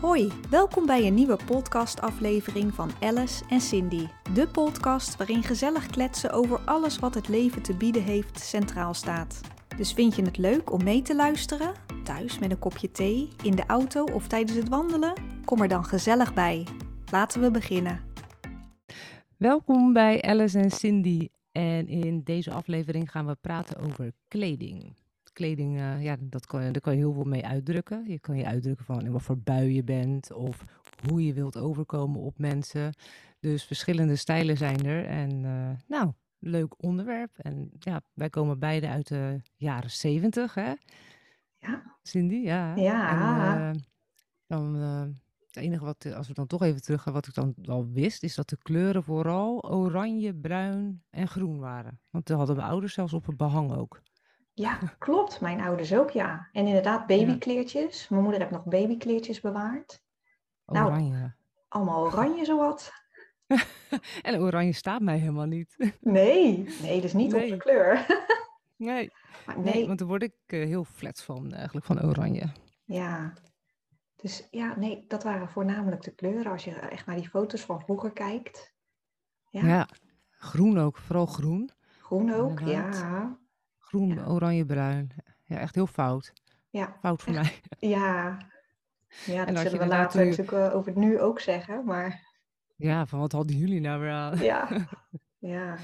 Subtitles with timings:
[0.00, 4.06] Hoi, welkom bij een nieuwe podcastaflevering van Alice en Cindy.
[4.34, 9.40] De podcast waarin gezellig kletsen over alles wat het leven te bieden heeft centraal staat.
[9.76, 11.74] Dus vind je het leuk om mee te luisteren?
[12.04, 15.12] Thuis met een kopje thee, in de auto of tijdens het wandelen?
[15.44, 16.66] Kom er dan gezellig bij.
[17.10, 18.00] Laten we beginnen.
[19.36, 21.28] Welkom bij Alice en Cindy.
[21.52, 24.96] En in deze aflevering gaan we praten over kleding.
[25.38, 28.04] Kleding, uh, ja, dat kan, daar kan je heel veel mee uitdrukken.
[28.08, 30.64] Je kan je uitdrukken van in wat voor bui je bent of
[31.08, 32.94] hoe je wilt overkomen op mensen.
[33.40, 35.04] Dus verschillende stijlen zijn er.
[35.06, 37.38] En uh, nou, leuk onderwerp.
[37.38, 40.72] En ja, wij komen beide uit de jaren zeventig, hè?
[41.58, 41.96] Ja.
[42.02, 42.76] Cindy, ja.
[42.76, 43.70] Ja.
[43.70, 43.82] En, uh,
[44.46, 44.74] dan,
[45.46, 48.22] het enige wat, als we dan toch even terug gaan, wat ik dan al wist,
[48.22, 52.00] is dat de kleuren vooral oranje, bruin en groen waren.
[52.10, 54.00] Want dat hadden mijn ouders zelfs op het behang ook.
[54.58, 55.40] Ja, klopt.
[55.40, 56.48] Mijn ouders ook, ja.
[56.52, 58.08] En inderdaad babykleertjes.
[58.08, 60.02] Mijn moeder heeft nog babykleertjes bewaard.
[60.64, 61.10] Oranje.
[61.12, 61.30] Nou,
[61.68, 62.92] allemaal oranje zowat.
[64.22, 65.76] en oranje staat mij helemaal niet.
[66.00, 67.42] Nee, nee, dus niet Nee.
[67.44, 68.06] op de kleur.
[68.76, 69.10] Nee,
[69.46, 72.52] Maar nee, nee, want daar word ik eh, heel flat van, eigenlijk, van oranje.
[72.84, 73.32] ja.
[74.16, 76.52] Dus ja, nee, dat waren voornamelijk de kleuren.
[76.52, 78.74] Als je echt naar die foto's van vroeger kijkt.
[79.50, 79.88] Ja, Ja.
[80.30, 81.70] groen ook, vooral groen.
[82.00, 82.96] groen ook, inderdaad.
[82.96, 83.38] ja.
[83.88, 84.26] Groen, Ja.
[84.26, 85.10] oranje, bruin.
[85.44, 86.32] Ja, echt heel fout.
[86.70, 87.52] Ja, Fout voor mij.
[87.78, 88.38] ja.
[89.24, 91.84] Ja, dat zullen we later natuurlijk eh, over het nu ook zeggen.
[91.84, 92.26] Maar
[92.76, 94.38] Ja, van wat hadden jullie nou weer aan?
[94.38, 94.86] ja,
[95.38, 95.76] ja.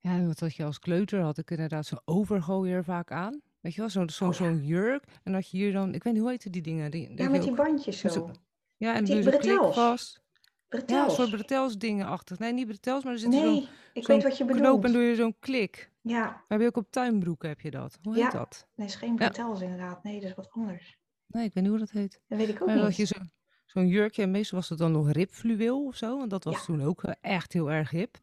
[0.00, 1.20] Ja, wat had je als kleuter?
[1.20, 3.40] Had ik inderdaad zo'n overgooier vaak aan.
[3.60, 4.50] Weet je wel, zo'n zo'n Oh ja.
[4.66, 5.04] jurk.
[5.22, 6.90] En dat je hier dan, ik weet niet, hoe heette die dingen?
[6.90, 8.08] Die, Ja, met die ook- bandjes zo.
[8.08, 8.30] zo-
[8.76, 9.74] Ja, en die klik bretels.
[9.74, 10.22] vast.
[10.40, 11.14] Ja, een Bretels.
[11.14, 12.36] soort bretels dingen achter.
[12.38, 14.84] Nee, niet bretels, maar er zit Nee, ik zo'n knoop bedoelt.
[14.84, 15.90] en doe je zo'n klik.
[16.08, 17.98] Ja, Heb je ook op tuinbroeken, heb je dat?
[18.02, 18.30] Hoe heet Ja.
[18.30, 18.66] dat?
[18.74, 20.02] nee, is geen bretels inderdaad.
[20.02, 20.98] Nee, dat is wat anders.
[21.26, 22.20] Nee, ik weet niet hoe dat heet.
[22.28, 23.08] Dat weet ik ook Maar dan had je niet.
[23.10, 23.20] zo,
[23.66, 26.18] zo'n jurkje en meestal was het dan nog ribfluweel of zo.
[26.18, 26.60] Want dat was Ja.
[26.64, 28.16] toen ook echt heel erg hip.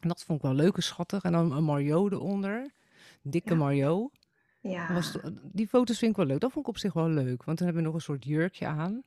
[0.00, 1.22] En dat vond ik wel leuk en schattig.
[1.22, 2.70] En dan een maillot eronder.
[3.22, 4.12] Dikke maillot.
[4.60, 6.40] Ja, was, die foto's vind ik wel leuk.
[6.40, 7.44] Dat vond ik op zich wel leuk.
[7.44, 9.02] Want dan hebben we nog een soort jurkje aan.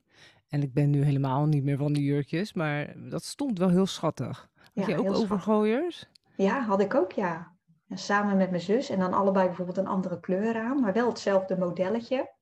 [0.47, 2.53] En ik ben nu helemaal niet meer van die jurkjes.
[2.53, 4.49] Maar dat stond wel heel schattig.
[4.75, 5.21] Had je ook schattig.
[5.23, 6.05] overgooiers?
[6.35, 7.55] ja, had ik ook, ja.
[7.89, 11.07] En samen met mijn zus en dan allebei bijvoorbeeld een andere kleur aan, maar wel
[11.09, 12.35] hetzelfde modelletje.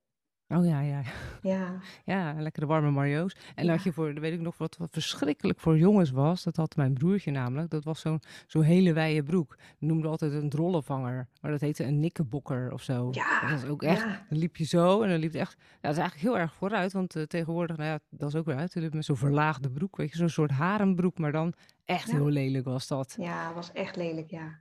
[0.48, 1.02] Oh ja, ja.
[1.42, 3.36] Ja, Ja, lekkere warme mario's.
[3.56, 3.72] En Ja.
[3.72, 6.44] had je voor, weet ik nog, wat, wat verschrikkelijk voor jongens was.
[6.44, 7.70] Dat had mijn broertje namelijk.
[7.70, 9.56] Dat was zo'n zo'n hele wijde broek.
[9.80, 11.28] We noemden altijd een drollenvanger.
[11.42, 13.08] Maar dat heette een nikkebokker of zo.
[13.12, 14.26] Ja, Dat was ook echt, ja.
[14.30, 15.58] dan liep je zo en dan liep het echt...
[15.82, 16.94] Dat is eigenlijk heel erg vooruit.
[16.94, 18.94] Want eh, tegenwoordig, nou ja, dat is ook weer uit.
[18.94, 20.18] Met zo'n verlaagde broek, weet je.
[20.18, 21.54] Zo'n soort harembroek, maar dan
[21.86, 22.16] echt Ja.
[22.16, 23.16] heel lelijk was dat.
[23.20, 24.60] ja, was echt lelijk, ja.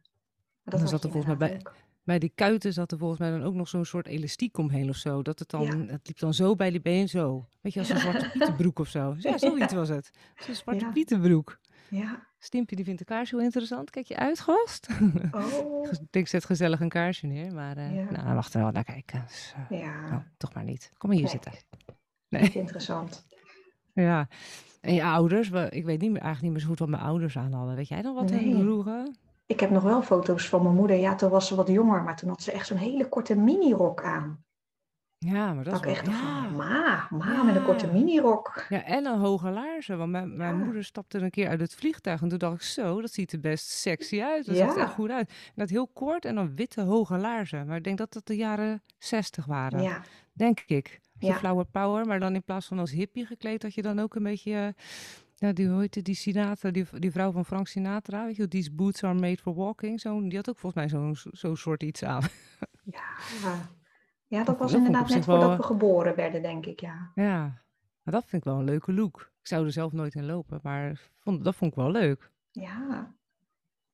[0.64, 1.74] Maar dat zat er volgens mij ook.
[2.02, 4.96] Bij die kuiten zat er volgens mij dan ook nog zo'n soort elastiek omheen of
[4.96, 5.22] zo.
[5.22, 5.92] Dat het dan, Ja.
[5.92, 7.46] het liep dan zo bij die been zo.
[7.60, 9.14] Weet je, als een zwarte pietenbroek of zo.
[9.18, 10.10] Ja, zoiets was het.
[10.36, 10.90] Zo'n zwarte Ja.
[10.90, 11.58] pietenbroek.
[11.88, 13.90] Ja, Stimpje die vindt de kaars heel interessant.
[13.90, 14.88] Kijk je uit, gast?
[15.32, 17.52] oh, Ik denk, zet gezellig een kaarsje neer.
[17.54, 18.10] Maar Ja.
[18.10, 19.22] nou, er wel naar kijken.
[19.26, 20.08] Dus, eh, ja.
[20.10, 20.92] nou, toch maar niet.
[20.98, 21.40] Kom maar hier Nee.
[21.42, 21.52] zitten.
[22.28, 22.42] Nee.
[22.42, 23.26] Niet interessant.
[23.94, 24.28] Ja.
[24.80, 27.36] En je ouders, ik weet niet meer, eigenlijk niet meer zo goed wat mijn ouders
[27.36, 27.76] aan hadden.
[27.76, 28.58] Weet jij dan wat hun Nee.
[28.62, 29.16] droegen?
[29.46, 30.96] Ik heb nog wel foto's van mijn moeder.
[30.96, 34.02] Ja, toen was ze wat jonger, maar toen had ze echt zo'n hele korte minirok
[34.02, 34.44] aan.
[35.18, 36.12] Ja, maar dat Dat is ik wel...
[36.14, 36.42] echt ja.
[36.46, 38.64] van, ma, ma met een korte minirok.
[38.68, 39.98] Ja, en een hoge laarzen.
[39.98, 40.64] Want mijn, mijn Ja.
[40.64, 42.22] moeder stapte een keer uit het vliegtuig.
[42.22, 44.46] En toen dacht ik, zo, dat ziet er best sexy uit.
[44.46, 45.28] Dat zag er echt goed uit.
[45.28, 47.66] En dat heel kort en dan witte hoge laarzen.
[47.66, 49.82] Maar ik denk dat dat de jaren zestig waren.
[49.82, 51.00] Ja, Denk ik.
[51.18, 51.34] Ja.
[51.34, 52.06] flower power.
[52.06, 54.52] Maar dan in plaats van als hippie gekleed, had je dan ook een beetje...
[54.76, 54.84] eh,
[55.34, 59.14] ja, die, die Sinatra, die, die vrouw van Frank Sinatra, weet je These boots are
[59.14, 60.00] made for walking.
[60.00, 62.22] Zo, die had ook volgens mij zo'n zo'n soort iets aan.
[62.84, 63.02] ja.
[64.26, 67.10] Ja, dat was inderdaad net voordat wel, we geboren werden, denk ik, ja.
[67.14, 67.40] Ja,
[68.02, 69.32] maar dat vind ik wel een leuke look.
[69.40, 72.30] Ik zou er zelf nooit in lopen, maar vond, dat vond ik wel leuk.
[72.50, 73.14] Ja.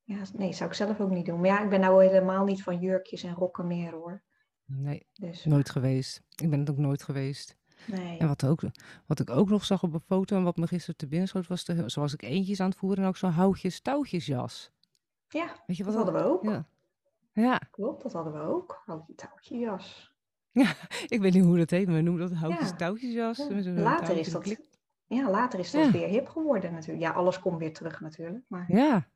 [0.03, 1.41] Ja, nee, zou ik zelf ook niet doen.
[1.41, 4.23] Maar ja, ik ben nou helemaal niet van jurkjes en rokken meer, hoor.
[4.65, 6.23] Nee, Dus, nooit geweest.
[6.37, 7.57] Ik ben het ook nooit geweest.
[7.87, 8.19] Nee.
[8.19, 8.61] En wat, ook,
[9.07, 11.47] wat ik ook nog zag op een foto en wat me gisteren te binnen schoot,
[11.47, 14.71] was de, zoals ik eentjes aan het voeren en ook zo'n houtjes-touwtjesjas.
[15.29, 16.43] Ja, Weet je dat wat hadden we ook.
[16.45, 16.67] Ja.
[17.33, 18.83] ja, Klopt, dat hadden we ook.
[18.87, 20.15] Houtje touwtje jas.
[21.09, 22.37] ik weet niet hoe dat heet, maar we noemen dat Ja.
[22.37, 23.37] houtjes-touwtjesjas.
[23.49, 23.71] Ja.
[23.73, 24.61] Later is dat, klik.
[25.07, 25.91] ja, later is dat Ja.
[25.91, 27.01] weer hip geworden natuurlijk.
[27.01, 28.45] Ja, alles komt weer terug natuurlijk.
[28.49, 29.09] Maar Ja.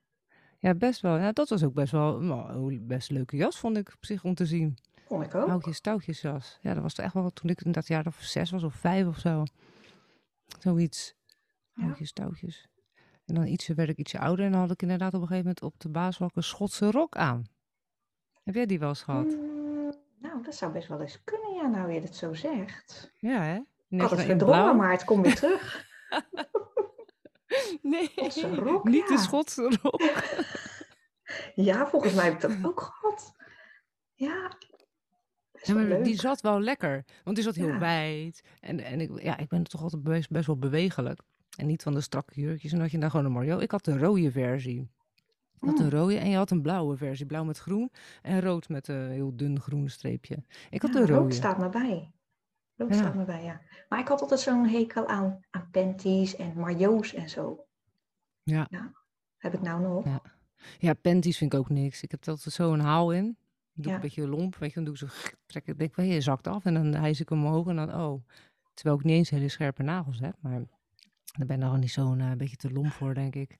[0.58, 1.16] ja, best wel.
[1.16, 4.24] Ja, dat was ook best wel nou, een best leuke jas, vond ik op zich
[4.24, 4.76] om te zien.
[5.06, 5.48] Vond ik ook.
[5.48, 6.58] Houtjes-touwtjesjas.
[6.60, 9.06] Ja, dat was echt wel toen ik in dat jaar of zes was of vijf
[9.06, 9.44] of zo.
[10.58, 11.14] Zoiets.
[11.74, 11.82] Ja.
[11.84, 12.68] Houtjes, touwtjes.
[13.26, 15.46] En dan ietsje, werd ik ietsje ouder en dan had ik inderdaad op een gegeven
[15.46, 17.46] moment op de basisschool een Schotse rok aan.
[18.42, 19.24] Heb jij die wel eens gehad?
[19.24, 23.12] Mm, nou, dat zou best wel eens kunnen, ja, nou je het zo zegt.
[23.18, 23.60] Ja, hè?
[23.88, 25.86] Ik had het verdrongen, maar het komt weer terug.
[27.82, 28.10] nee,
[28.54, 29.20] rok, niet de ja.
[29.20, 30.02] Schotse rok.
[31.54, 33.34] Ja, volgens mij heb ik dat ook gehad.
[34.14, 34.50] Ja,
[35.66, 37.78] Ja, maar die zat wel lekker, want die zat heel Ja.
[37.78, 38.42] wijd.
[38.60, 41.20] En, en ik, ja, ik ben toch altijd best, best wel bewegelijk.
[41.56, 42.62] En niet van de strakke jurkjes.
[42.70, 43.58] En dan had je dan gewoon een Mario.
[43.58, 44.88] Ik had de rode versie.
[45.60, 45.90] Je had een Mm.
[45.90, 47.26] rode en je had een blauwe versie.
[47.26, 47.90] Blauw met groen
[48.22, 50.44] en rood met een heel dun groen streepje.
[50.70, 51.34] Ik had Ja, de rood rode.
[51.34, 52.10] staat me bij.
[52.76, 52.94] Rood Ja.
[52.96, 53.60] staat me bij, ja.
[53.88, 57.64] Maar ik had altijd zo'n hekel aan, aan panties en majo's en zo.
[58.42, 58.68] Ja.
[59.36, 60.04] Heb ik nou nog?
[60.04, 60.22] Ja.
[60.78, 62.02] Ja, panties vind ik ook niks.
[62.02, 63.36] Ik heb altijd zo een haal in.
[63.74, 64.74] Doe ik een beetje lomp, weet je.
[64.74, 65.06] Dan doe ik zo,
[65.46, 66.64] trek ik, denk, je zakt af.
[66.64, 68.22] En dan hijs ik hem omhoog en dan, oh.
[68.74, 70.36] Terwijl ik niet eens hele scherpe nagels heb.
[70.40, 70.62] Maar
[71.38, 73.58] daar ben ik nog niet zo'n eh, beetje te lomp voor, denk ik.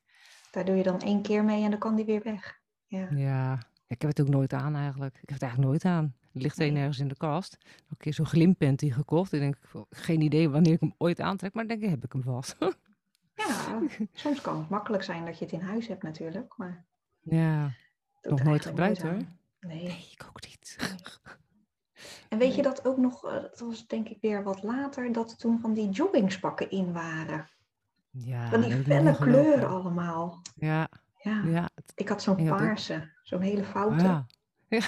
[0.51, 2.61] Daar doe je dan één keer mee en dan kan die weer weg.
[2.87, 3.09] Ja.
[3.11, 5.15] Ja, ik heb het ook nooit aan eigenlijk.
[5.15, 6.15] Ik heb het eigenlijk nooit aan.
[6.33, 7.53] Het ligt één ergens in de kast.
[7.53, 9.33] Ik heb een keer zo'n glimpanty gekocht.
[9.33, 9.57] Ik denk,
[9.91, 11.55] geen idee wanneer ik hem ooit aantrek.
[11.55, 12.57] Maar dan denk ik, heb ik hem vast.
[13.35, 13.81] ja,
[14.13, 16.55] soms kan het makkelijk zijn dat je het in huis hebt natuurlijk.
[16.57, 16.85] Maar
[17.21, 17.75] ja,
[18.23, 19.19] nog nooit gebruikt hoor.
[19.67, 19.83] Nee.
[19.83, 20.77] Nee, ik ook niet.
[22.29, 25.39] En weet je dat ook nog, eh, dat was denk ik weer wat later, dat
[25.39, 27.49] toen van die joggingspakken in waren.
[28.11, 30.43] Ja, Van die felle kleuren allemaal.
[30.57, 30.89] Ja,
[31.23, 34.05] Ja, ik had zo'n paarse, zo'n hele foute.
[34.05, 34.27] Ja.
[34.69, 34.81] ja.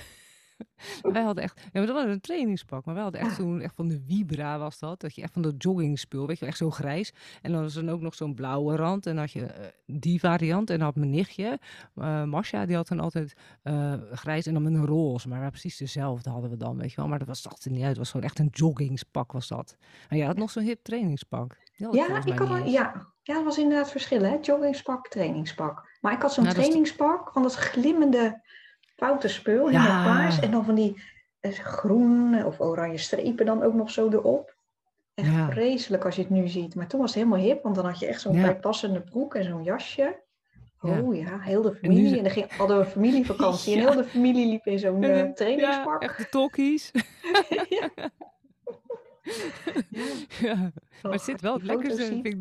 [1.12, 3.74] wij hadden echt, ja, maar dat was een trainingspak, maar wij hadden echt zo'n, echt
[3.74, 6.70] van de Vibra was dat, dat je echt van dat joggingspul, weet je, echt zo
[6.70, 7.12] grijs.
[7.42, 10.20] En dan was er ook nog zo'n blauwe rand en dan had je eh, die
[10.20, 11.58] variant en dan had mijn nichtje,
[11.94, 15.76] eh Masha, die had dan altijd eh, grijs en dan met een roze, maar precies
[15.76, 17.08] dezelfde hadden we dan, weet je wel.
[17.08, 19.76] Maar dat was dat er niet uit, het was gewoon echt een joggingspak was dat.
[20.08, 21.56] En jij had nog zo'n hip trainingspak.
[21.72, 24.38] Ja, ik had ja, ja, dat was inderdaad verschillen, hè?
[24.40, 25.88] Joggingspak, trainingspak.
[26.00, 28.42] Maar ik had zo'n Nou, trainingspak van dat glimmende
[28.96, 30.04] foute spul, helemaal Ja.
[30.04, 30.40] paars.
[30.40, 31.02] En dan van die
[31.40, 34.54] eh, groen of oranje strepen dan ook nog zo erop.
[35.14, 35.50] Echt Ja.
[35.50, 36.74] vreselijk als je het nu ziet.
[36.74, 38.42] Maar toen was het helemaal hip, want dan had je echt zo'n Ja.
[38.42, 40.24] bijpassende broek en zo'n jasje.
[40.80, 41.00] Ja.
[41.00, 42.16] Oh ja, heel de familie.
[42.16, 45.16] En dan ging, hadden we een familievakantie en heel de familie liep in zo'n eh,
[45.16, 46.02] Ja, trainingspak.
[46.02, 46.90] echt de tokkies.
[47.68, 47.90] Ja.
[50.40, 50.70] ja.
[51.02, 52.32] Maar het zit wel foto's vind ik,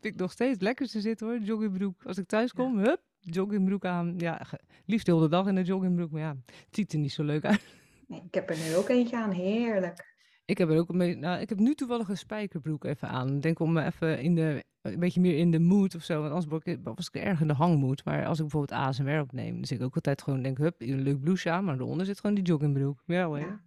[0.00, 2.04] vind ik nog steeds het lekkerste zitten hoor, joggingbroek.
[2.04, 3.00] Als ik thuis kom, hup,
[3.34, 4.14] joggingbroek aan.
[4.16, 4.40] Ja,
[4.84, 7.44] liefst de hele dag in de joggingbroek, maar ja, het ziet er niet zo leuk
[7.44, 7.64] uit.
[8.06, 10.16] Nee, ik heb er nu ook eentje aan, heerlijk.
[10.44, 13.34] Ik heb er ook een beetje, nou, ik heb nu toevallig een spijkerbroek even aan.
[13.34, 16.20] Ik denk om me even in de, een beetje meer in de mood of zo,
[16.20, 18.04] want anders was ik erg in de hangmoed.
[18.04, 21.02] Maar als ik bijvoorbeeld ASMR opneem, dan zit ik ook altijd gewoon, denk hup, een
[21.02, 23.02] leuk blouseje aan, maar daaronder zit gewoon die joggingbroek.
[23.06, 23.60] Ja hoor, Ja,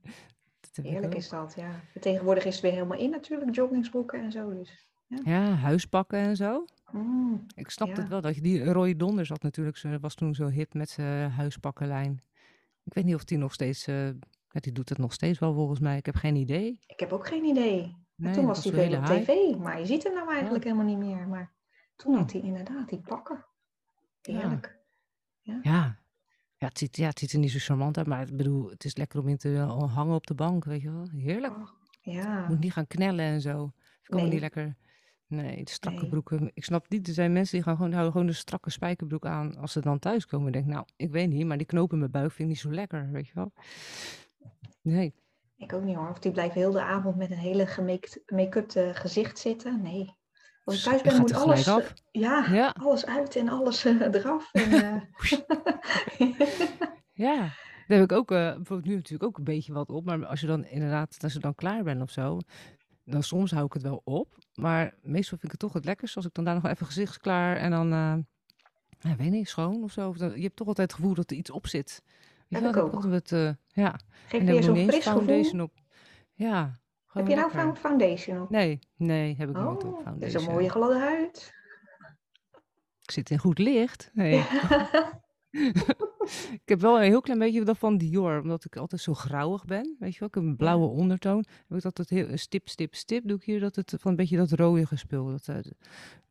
[0.81, 1.81] heerlijk is dat, ja.
[1.99, 4.53] Tegenwoordig is het weer helemaal in natuurlijk, joggingsbroeken en zo.
[4.53, 4.90] Dus.
[5.23, 6.65] Ja, huispakken en zo.
[6.91, 7.93] Mm, Ik snap Ja.
[7.95, 10.89] het wel, dat je die Roy Donders had natuurlijk, zo- was toen zo hip met
[10.89, 12.21] zijn huispakkenlijn.
[12.83, 14.05] Ik weet niet of die nog steeds, eh,
[14.49, 15.97] ja, die doet het nog steeds wel volgens mij.
[15.97, 16.79] Ik heb geen idee.
[16.87, 17.95] ik heb ook geen idee.
[18.15, 20.97] Nee, toen was hij veel op tv, maar je ziet hem nou eigenlijk helemaal niet
[20.97, 21.27] meer.
[21.27, 21.51] Maar
[21.95, 23.45] toen had hij inderdaad die pakken.
[24.21, 24.39] Ja.
[24.39, 24.79] Heerlijk.
[25.41, 25.97] Ja, ja,
[26.67, 28.95] het, ziet, ja het ziet er niet zo charmant uit, maar ik bedoel, het is
[28.95, 31.07] lekker om in te eh, hangen op de bank, weet je wel.
[31.15, 31.57] Heerlijk.
[31.57, 31.67] Oh,
[32.01, 33.63] ja, Moet niet gaan knellen en zo.
[34.03, 34.31] Ik allemaal Nee.
[34.31, 34.75] niet lekker.
[35.31, 36.09] Nee, de strakke Nee.
[36.09, 36.51] broeken.
[36.53, 39.57] Ik snap niet, er zijn mensen die gaan gewoon, houden gewoon een strakke spijkerbroek aan
[39.57, 40.47] als ze dan thuiskomen.
[40.47, 42.59] Ik denk, nou, ik weet niet, maar die knoop in mijn buik vind ik niet
[42.59, 43.53] zo lekker, weet je wel.
[44.81, 45.13] Nee,
[45.57, 46.09] ik ook niet hoor.
[46.09, 49.81] Of die blijven heel de avond met een hele gemake- make-up gezicht zitten.
[49.81, 50.15] Nee.
[50.63, 51.93] Als ik thuis ben, moet alles, af.
[52.11, 52.75] ja, Ja.
[52.79, 54.49] alles uit en alles eh, eraf.
[54.51, 55.01] En, eh,
[57.13, 57.35] Ja,
[57.87, 60.05] daar heb ik ook, eh, bijvoorbeeld nu natuurlijk ook een beetje wat op.
[60.05, 62.39] Maar als je dan inderdaad, als je dan klaar bent of zo,
[63.03, 64.37] dan soms hou ik het wel op.
[64.53, 67.57] Maar meestal vind ik het toch het lekkerst als ik dan daar nog even gezichtsklaar
[67.57, 68.15] en dan, eh
[68.99, 70.09] ja, weet niet, schoon of zo.
[70.09, 72.03] Of dan- je hebt toch altijd het gevoel dat er iets op zit.
[72.49, 72.93] Heb ik ook.
[72.93, 75.23] altijd, eh, ja, Geef je zo'n fris gevoel.
[75.25, 75.71] foundation op.
[76.33, 77.75] Ja, Heb je nou lekker.
[77.75, 78.49] foundation op?
[78.49, 80.41] Nee, nee, heb ik nooit op Oh, dat foundation.
[80.41, 81.53] is een mooie gladde huid.
[83.01, 84.09] Ik zit in goed licht.
[84.13, 84.43] Nee.
[86.51, 89.65] ik heb wel een heel klein beetje dat van Dior, omdat ik altijd zo grauwig
[89.65, 89.95] ben.
[89.99, 91.45] Weet je wel, ik heb een blauwe ondertoon.
[91.67, 94.37] Heb ik dat heel stip, stip, stip doe ik hier dat het van een beetje
[94.37, 95.25] dat rode gespul.
[95.25, 95.55] Dat, eh,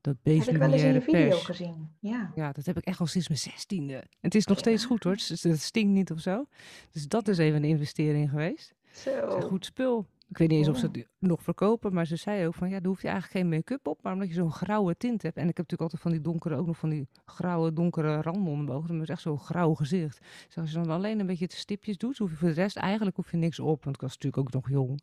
[0.00, 1.42] dat Heb ik wel eens in beige video pers.
[1.44, 1.88] gezien.
[2.00, 2.32] Ja.
[2.34, 4.04] Ja, dat heb ik echt al sinds mijn zestiende.
[4.20, 6.44] Het is nog steeds goed hoor, het, het stinkt niet of zo.
[6.90, 8.74] Dus dat is even een investering geweest.
[8.84, 9.36] Het is Zo.
[9.36, 10.06] een goed spul.
[10.30, 10.92] Ik weet niet eens of ze Oh.
[10.92, 13.86] het nog verkopen, maar ze zei ook van ja, daar hoef je eigenlijk geen make-up
[13.86, 15.36] op, maar omdat je zo'n grauwe tint hebt.
[15.36, 18.50] En ik heb natuurlijk altijd van die donkere, ook nog van die grauwe, donkere randen
[18.52, 18.88] onder mijn ogen.
[18.88, 20.18] Dan is echt zo'n grauw gezicht.
[20.46, 22.76] Dus als je dan alleen een beetje de stipjes doet, hoef je voor de rest
[22.76, 23.84] eigenlijk hoef je niks op.
[23.84, 25.00] Want ik was natuurlijk ook nog jong.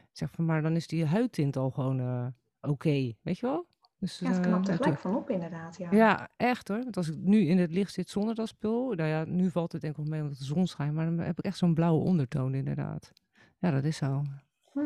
[0.00, 2.26] Ik zeg van, maar dan is die huidtint al gewoon eh,
[2.60, 3.66] oké, weet je wel?
[3.98, 5.76] Dus, Ja, het eh, knapt er gelijk van op inderdaad.
[5.78, 5.88] Ja.
[5.90, 6.82] ja, echt hoor.
[6.82, 9.72] Want als ik nu in het licht zit zonder dat spul, nou ja, nu valt
[9.72, 11.74] het denk ik wel mee omdat de zon schijnt, maar dan heb ik echt zo'n
[11.74, 13.12] blauwe ondertoon inderdaad.
[13.58, 14.22] Ja, dat is zo.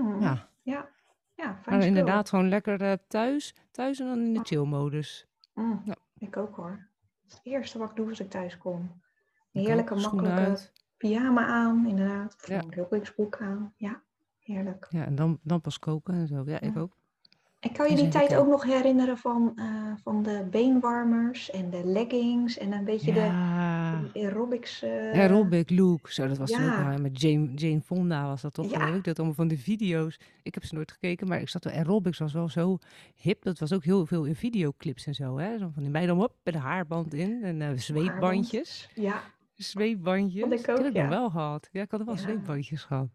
[0.00, 0.20] Hmm.
[0.20, 0.48] Ja.
[0.62, 0.88] Ja.
[1.34, 1.80] ja, fijn Maar spul.
[1.86, 4.44] inderdaad, gewoon lekker eh, thuis, thuis en dan in de Ja.
[4.44, 5.26] chill-modus.
[5.54, 5.94] Mm, Ja.
[6.18, 6.70] Ik ook hoor.
[7.22, 9.02] Dat is het eerste wat ik doe als ik thuis kom.
[9.52, 10.72] Een heerlijke, makkelijke uit.
[10.96, 12.34] pyjama aan, inderdaad.
[12.34, 12.62] Of Ja.
[12.70, 13.72] een aan.
[13.76, 14.02] Ja,
[14.38, 14.86] heerlijk.
[14.90, 16.42] Ja, en dan, dan pas koken en zo.
[16.46, 16.80] Ja, ik Ja.
[16.80, 16.96] ook.
[17.60, 21.84] En kan je die tijd ook nog herinneren van, eh, van de beenwarmers en de
[21.84, 23.20] leggings en een beetje Ja,
[24.12, 24.82] de aerobics?
[24.82, 26.11] eh, aerobic look.
[26.11, 28.78] Zo, dat was toen ook met Jane, Jane Fonda was dat toch Ja.
[28.78, 29.04] geloof ik.
[29.04, 30.18] Dat allemaal van die video's.
[30.42, 32.78] Ik heb ze nooit gekeken, maar ik zat aerobics was wel zo
[33.14, 33.42] hip.
[33.42, 35.38] Dat was ook heel veel in videoclips en zo.
[35.38, 35.58] Hè?
[35.58, 38.88] Zo van die meiden hop, met een haarband in en eh zweetbandjes.
[38.94, 39.23] Ja,
[39.56, 40.40] Zweetbandjes.
[40.40, 41.08] Vond ik heb ook, ik ja.
[41.08, 41.68] wel gehad.
[41.73, 42.20] Ja, ik had wel Ja.
[42.20, 43.08] zweetbandjes gehad.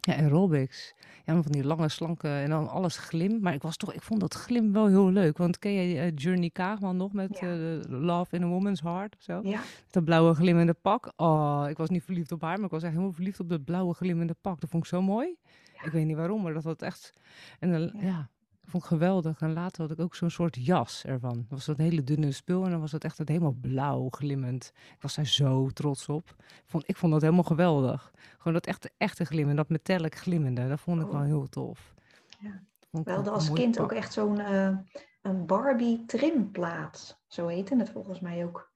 [0.00, 0.94] Ja, aerobics.
[1.24, 3.40] Ja, van die lange, slanke en dan alles glim.
[3.40, 5.38] Maar ik, was toch, ik vond dat glim wel heel leuk.
[5.38, 7.52] Want ken je eh, Journey Kaagman nog met Ja.
[7.52, 9.40] eh, Love in a Woman's Heart of zo?
[9.42, 9.60] ja.
[9.90, 11.12] Dat blauwe glimmende pak.
[11.16, 13.64] Oh, ik was niet verliefd op haar, maar ik was echt helemaal verliefd op dat
[13.64, 14.60] blauwe glimmende pak.
[14.60, 15.36] Dat vond ik zo mooi.
[15.84, 17.12] Ik weet niet waarom, maar dat was echt...
[17.58, 18.28] En dan, Ja.
[18.76, 19.40] Ik geweldig.
[19.40, 21.34] En later had ik ook zo'n soort jas ervan.
[21.34, 24.72] Dat was dat hele dunne spul en dan was het echt het helemaal blauw glimmend.
[24.94, 26.34] Ik was daar zo trots op.
[26.38, 28.12] Ik vond, ik vond dat helemaal geweldig.
[28.38, 30.68] Gewoon dat echte, echte glimmen, dat metallic glimmende.
[30.68, 31.26] Dat vond ik wel Oh.
[31.26, 31.94] heel tof.
[32.38, 32.62] Ja.
[32.90, 33.84] Dat We hadden als kind pak.
[33.84, 34.76] ook echt zo'n eh,
[35.22, 37.20] een Barbie trimplaat.
[37.26, 38.70] Zo heette het volgens mij ook.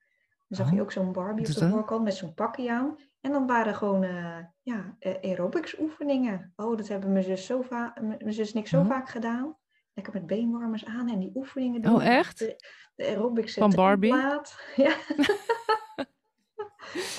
[0.47, 1.69] Dan zag je Oh, ook zo'n Barbie op de dat?
[1.69, 2.95] voorkant met zo'n pakje aan.
[3.21, 6.53] En dan waren gewoon eh, ja, eh, aerobics oefeningen.
[6.55, 7.65] Oh, dat hebben mijn zus, zo
[8.01, 8.87] mijn zus en ik zo Oh.
[8.87, 9.55] vaak gedaan.
[9.93, 11.93] Lekker met beenwarmers aan en die oefeningen doen.
[11.93, 12.39] Oh, echt?
[12.39, 12.55] De,
[12.95, 14.13] de aerobics Van Barbie?
[14.75, 14.95] Ja.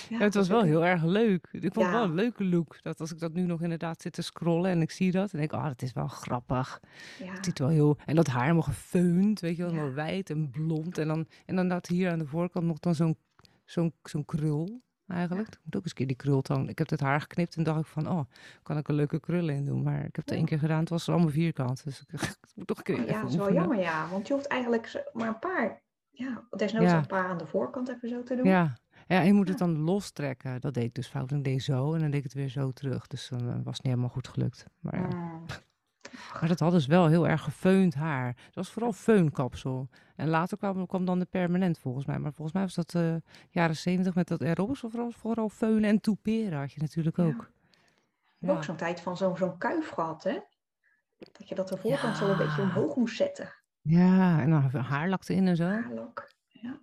[0.09, 1.49] Ja, het was wel heel erg leuk.
[1.51, 2.83] Ik vond het wel een leuke look.
[2.83, 5.41] Dat als ik dat nu nog inderdaad zit te scrollen en ik zie dat, dan
[5.41, 6.81] denk ik, ah, dat is wel grappig.
[7.25, 7.97] Het ziet wel heel...
[8.05, 10.99] En dat haar helemaal gefeund, weet je wel, helemaal wijd en blond.
[10.99, 13.17] En dan, en dan dat hier aan de voorkant nog dan zo'n
[13.65, 14.83] zo'n zo'n krul
[15.13, 15.49] eigenlijk.
[15.49, 16.69] Ik moet ook eens een keer die krultang.
[16.69, 18.21] Ik heb het haar geknipt en dacht ik van, oh,
[18.63, 19.83] kan ik een leuke krullen in doen.
[19.83, 21.85] Maar ik heb het één keer gedaan, het was allemaal vierkant.
[21.85, 24.09] Dus ik, ik moet toch een keer Oh, ja, dat is wel jammer, ja.
[24.09, 26.99] Want je hoeft eigenlijk maar een paar, ja, desnoods Ja.
[26.99, 28.45] een paar aan de voorkant even zo te doen.
[28.47, 28.77] Ja.
[29.09, 30.61] ja, en je moet het dan lostrekken.
[30.61, 31.31] Dat deed ik dus fout.
[31.31, 33.07] Ik deed zo en dan deed ik het weer zo terug.
[33.07, 34.67] Dus dan eh, was het niet helemaal goed gelukt.
[34.81, 35.41] Maar ja.
[36.41, 38.35] Maar dat hadden ze wel heel erg gefeund haar.
[38.45, 39.89] Dat was vooral feunkapsel.
[40.17, 42.19] En later kwam, kwam dan de permanent volgens mij.
[42.19, 43.15] Maar volgens mij was dat eh
[43.51, 44.81] jaren zeventig met dat aerobics.
[44.81, 47.25] Vooral, vooral feunen en toeperen had je natuurlijk Ja.
[47.25, 47.51] ook.
[48.39, 50.39] Heb ook zo'n tijd van zo'n zo'n kuif gehad, hè?
[51.33, 52.69] Dat je dat de voorkant zo een beetje Ja.
[52.69, 53.53] omhoog moest zetten.
[53.83, 55.65] ja, en dan haarlak erin en zo.
[55.65, 56.31] Haarlok.
[56.49, 56.81] Ja.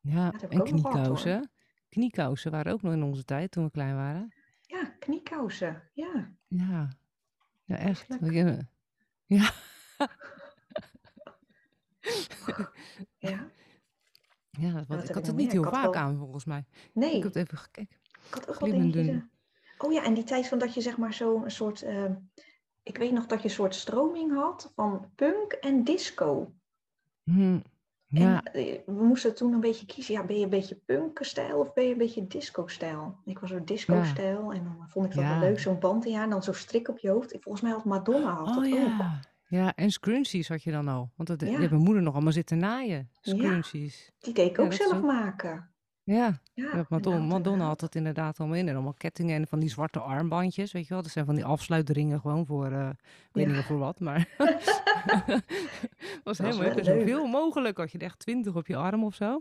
[0.00, 1.50] Ja, en gehad, kniekousen.
[1.88, 4.34] Kniekousen waren ook nog in onze tijd toen we klein waren.
[4.60, 5.82] ja, kniekousen.
[5.92, 6.30] Ja.
[6.48, 6.88] Ja,
[7.64, 8.06] ja echt.
[9.26, 9.50] Ja.
[13.18, 13.46] ja.
[14.50, 14.84] ja.
[14.88, 16.64] Dat, ik had het niet heel vaak wel- aan volgens mij.
[16.92, 17.96] Nee, Ik heb het even gekeken.
[18.28, 19.08] ik had ook wel dun.
[19.08, 19.22] eh.
[19.78, 21.82] Oh ja, en die tijd van dat je zeg maar zo'n soort...
[21.82, 22.10] eh,
[22.82, 26.54] ik weet nog dat je een soort stroming had van punk en disco.
[27.22, 27.60] Hm,
[28.20, 30.14] Ja, En eh, we moesten toen een beetje kiezen.
[30.14, 33.16] Ja, ben je een beetje punk-stijl of ben je een beetje disco-stijl?
[33.24, 35.30] Ik was zo disco-stijl en dan vond ik dat Ja.
[35.40, 35.58] wel leuk.
[35.60, 37.36] Zo'n band in je haar en dan zo'n strik op je hoofd.
[37.40, 38.70] Volgens mij had Madonna had Oh dat ook.
[38.78, 39.20] ja.
[39.48, 41.10] Ja, en scrunchies had je dan al.
[41.16, 41.58] Want dat die Ja.
[41.58, 43.10] mijn moeder nog allemaal zitten naaien.
[43.20, 43.34] Ja.
[43.34, 44.12] Scrunchies.
[44.18, 45.70] Die deed ik Ja, ook zelf ook- maken.
[46.04, 46.88] Ja, Ja, dat
[47.20, 48.68] Madonna, had dat inderdaad allemaal in.
[48.68, 51.02] En allemaal kettingen en van die zwarte armbandjes, weet je wel.
[51.02, 53.46] Dat zijn van die afsluitringen gewoon voor, eh, ik weet Ja.
[53.46, 54.28] niet meer voor wat, maar...
[56.24, 57.00] was helemaal wel heb je leuk.
[57.00, 57.76] zoveel mogelijk.
[57.76, 59.40] Had je er echt twintig op je arm of zo.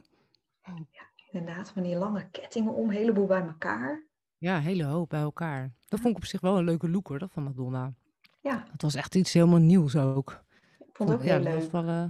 [1.32, 4.03] Inderdaad, van die lange kettingen om, een heleboel bij elkaar.
[4.38, 5.72] Ja, een hele hoop bij elkaar.
[5.88, 7.94] Dat vond ik op zich wel een leuke look hoor, dat van Madonna.
[8.41, 10.44] Ja, Het was echt iets helemaal nieuws ook.
[10.80, 11.72] ik vond het ook ja, heel dat leuk.
[11.72, 11.88] wel...
[11.88, 12.03] eh,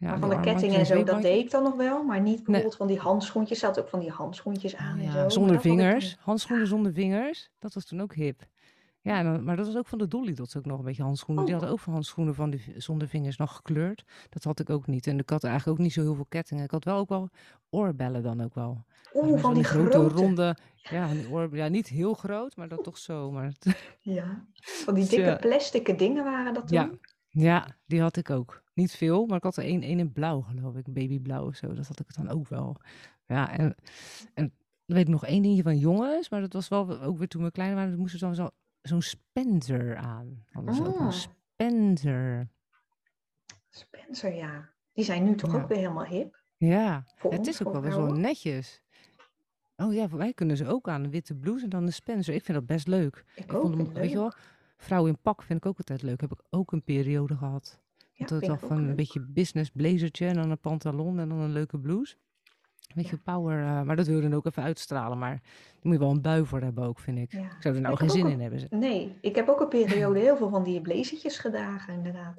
[0.00, 2.02] ja, van de kettingen en zo, dat deed ik dan nog wel.
[2.04, 3.58] Maar niet bijvoorbeeld van die handschoentjes.
[3.58, 5.18] Ze had ook van die handschoentjes aan en zo.
[5.18, 6.16] ja, zonder dat ik vingers.
[6.20, 7.50] Handschoenen zonder vingers.
[7.58, 8.46] Dat was toen ook hip.
[9.02, 11.44] Ja, dan- maar dat was ook van de Dolly Dots ook nog een beetje handschoenen.
[11.44, 11.58] Die Oh.
[11.60, 14.04] hadden ook van handschoenen van die, zonder vingers nog gekleurd.
[14.28, 15.06] Dat had ik ook niet.
[15.06, 16.64] En ik had eigenlijk ook niet zo heel veel kettingen.
[16.64, 17.28] Ik had wel ook wel
[17.70, 18.84] oorbellen dan ook wel.
[19.14, 20.14] Oeh, van die grote, grote.
[20.14, 20.56] ronde...
[20.82, 23.30] Ja, oor, ja, niet heel groot, maar dat toch zo.
[23.30, 23.52] Maar
[24.00, 25.36] Ja, van die Dus, dikke ja.
[25.36, 26.78] plastic dingen waren dat toen.
[26.78, 26.90] ja,
[27.30, 28.62] ja, die had ik ook.
[28.74, 30.92] Niet veel, maar ik had er één, één in blauw, geloof ik.
[30.92, 31.72] Babyblauw of zo.
[31.74, 32.76] Dat had ik dan ook wel.
[33.26, 33.74] Ja, en,
[34.34, 34.52] en
[34.86, 36.28] dan weet ik nog één dingetje van jongens.
[36.30, 37.90] Maar dat was wel ook weer toen we klein waren.
[37.90, 38.48] Toen moesten ze dan zo,
[38.82, 40.44] zo'n Spencer aan.
[40.50, 41.06] Hadden ze ook Ah.
[41.06, 42.48] een Spencer.
[43.68, 44.68] Spencer, ja.
[44.92, 45.62] Die zijn nu toch Ja.
[45.62, 46.38] ook weer helemaal hip.
[46.56, 48.26] Ja, Voor het ons, is ook voor wel best wel vrouwen.
[48.26, 48.82] netjes.
[49.76, 51.04] Oh ja, voor mij kunnen ze ook aan.
[51.04, 52.34] Een witte blouse en dan een Spencer.
[52.34, 53.24] Ik vind dat best leuk.
[53.34, 54.38] Ik Ik ook, vond vind hem, ik weet je leuk.
[54.80, 56.20] Wel, vrouw in pak vind ik ook altijd leuk.
[56.20, 57.80] Heb ik ook een periode gehad.
[58.12, 58.96] Ja, dat ook van een leuk.
[58.96, 62.16] beetje business blazertje en dan een pantalon en dan een leuke blouse.
[62.94, 63.32] Weet je, Ja.
[63.32, 63.64] power.
[63.64, 65.18] eh, maar dat wil je dan ook even uitstralen.
[65.18, 67.32] Maar daar moet je wel een bui voor hebben ook, vind ik.
[67.32, 67.38] Ja.
[67.44, 68.66] Ik zou er nou Ik geen zin in hebben.
[68.70, 72.38] Nee, ik heb ook een periode heel veel van die blazertjes gedragen, inderdaad.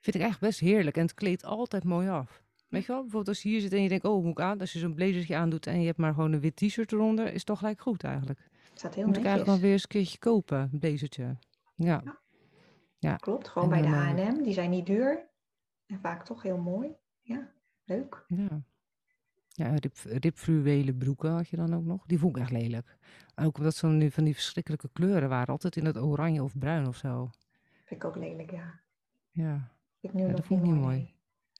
[0.00, 0.96] Vind ik echt best heerlijk.
[0.96, 2.42] En het kleedt altijd mooi af.
[2.68, 4.60] Weet je wel, bijvoorbeeld als je hier zit en je denkt, oh, moet ik aan?
[4.60, 7.32] Als je zo'n blazertje aandoet en je hebt maar gewoon een wit t-shirt eronder, is
[7.32, 8.48] het toch gelijk goed eigenlijk.
[8.74, 9.60] Staat heel Moet ik eigenlijk wel netjes.
[9.62, 11.36] weer eens een keertje kopen, een blazertje.
[12.98, 14.42] Ja, Klopt, gewoon En bij de eh, H&M.
[14.42, 15.28] Die zijn niet duur.
[15.86, 16.94] En vaak toch heel mooi.
[17.20, 17.50] Ja,
[17.84, 18.24] leuk.
[18.28, 18.62] ja.
[19.48, 22.06] Ja, rip, ripfluwelen broeken had je dan ook nog.
[22.06, 22.96] Die vond ik echt lelijk.
[23.34, 25.46] Ook omdat ze nu van die verschrikkelijke kleuren waren.
[25.46, 27.30] Altijd in het oranje of bruin of zo.
[27.84, 28.80] Vind ik ook lelijk, ja.
[29.30, 29.72] Ja.
[30.00, 30.96] Ik nu Ja, dat vond ik niet mooi.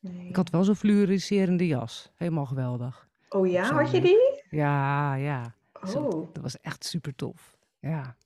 [0.01, 0.13] nee.
[0.13, 0.29] Nee.
[0.29, 2.13] Ik had wel zo'n fluoriserende jas.
[2.15, 3.09] Helemaal geweldig.
[3.29, 4.43] Oh ja, had je eh, die?
[4.59, 5.55] Ja, ja.
[5.89, 7.57] Zo, Oh, dat was echt super tof.
[7.81, 8.17] Ja.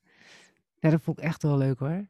[0.78, 2.06] ja, dat vond ik echt wel leuk hoor.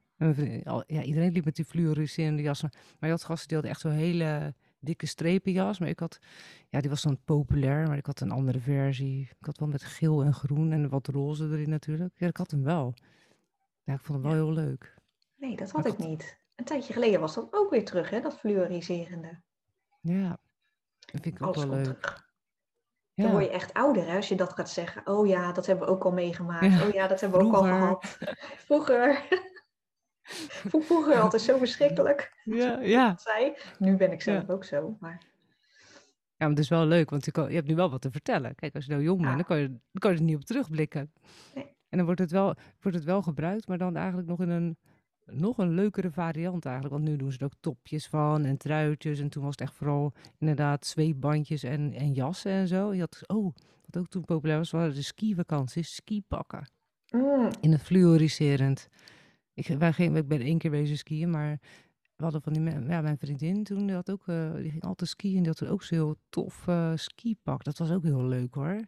[0.64, 2.70] Al- Ja, iedereen liep met die fluoriserende jassen.
[2.72, 5.78] Maar je had gasten die hadden echt zo'n hele dikke strepenjas.
[5.78, 6.18] Maar ik had,
[6.68, 9.20] ja, die was dan populair, maar ik had een andere versie.
[9.38, 12.14] Ik had wel met geel en groen en wat roze erin natuurlijk.
[12.18, 12.94] Ja, ik had hem wel.
[13.84, 14.94] Ja, ik vond hem wel heel leuk.
[15.36, 16.38] nee, dat had ik ik niet.
[16.54, 18.20] Een tijdje geleden was dat ook weer terug, hè?
[18.20, 19.40] Dat fluoriserende.
[20.00, 20.28] Ja,
[20.98, 21.84] dat vind ik ook wel leuk.
[21.84, 22.27] terug.
[23.22, 25.06] Dan word je echt ouder hè, als je dat gaat zeggen.
[25.06, 26.64] Oh ja, dat hebben we ook al meegemaakt.
[26.78, 28.18] Ja, Oh ja, dat hebben we ook al gehad.
[28.56, 29.22] Vroeger.
[30.68, 32.32] Vond Vroeger altijd zo verschrikkelijk.
[32.44, 33.16] ja, ja.
[33.18, 33.54] Zei.
[33.78, 34.52] Nu ben ik zelf Ja.
[34.52, 34.96] ook zo.
[35.00, 35.18] Maar
[36.36, 38.10] Ja, maar het is wel leuk, want je, kan, je hebt nu wel wat te
[38.10, 38.54] vertellen.
[38.54, 40.44] Kijk, als je nou jong bent, dan kan je, dan kan je er niet op
[40.44, 41.12] terugblikken.
[41.54, 41.64] Nee.
[41.88, 44.78] En dan wordt het, wel, wordt het wel gebruikt, maar dan eigenlijk nog in een
[45.32, 46.94] nog een leukere variant eigenlijk.
[46.94, 49.20] Want nu doen ze er ook topjes van en truitjes.
[49.20, 52.94] En toen was het echt vooral inderdaad zweepbandjes en, en jassen en zo.
[52.94, 53.54] Je had, oh,
[53.86, 56.70] wat ook toen populair was, waren de skivakanties, skipakken.
[57.10, 58.88] mm, In het fluoriserend.
[59.54, 61.58] Ik, wij gingen, ik ben één keer bezig skiën, maar
[62.16, 65.10] we hadden van die, ja, mijn vriendin toen, die, had ook, eh, die ging altijd
[65.10, 65.36] skiën.
[65.36, 67.64] En die had ook zo'n heel tof eh, skipak.
[67.64, 68.66] Dat was ook heel leuk hoor.
[68.66, 68.84] En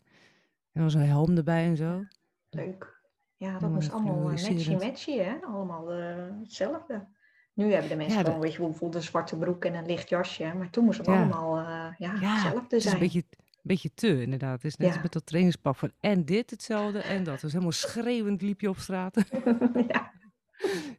[0.73, 2.05] er was een helm erbij en zo.
[2.51, 3.00] leuk.
[3.41, 4.83] Ja, dat moest allemaal eh, matchy fluoriserend.
[4.83, 5.35] matchy, hè?
[5.47, 7.07] Allemaal eh, hetzelfde.
[7.55, 10.09] Nu hebben de mensen Ja, gewoon, weet je, bijvoorbeeld een zwarte broek en een licht
[10.09, 10.53] jasje.
[10.59, 11.17] Maar toen moest het Ja.
[11.17, 12.95] allemaal eh, ja, hetzelfde Het is zijn.
[12.95, 14.53] een beetje, een beetje te, inderdaad.
[14.53, 17.41] Het is net als met dat trainingspak van en dit hetzelfde en dat.
[17.41, 19.15] Dus helemaal schreeuwend liep je op straat.
[19.89, 20.13] ja.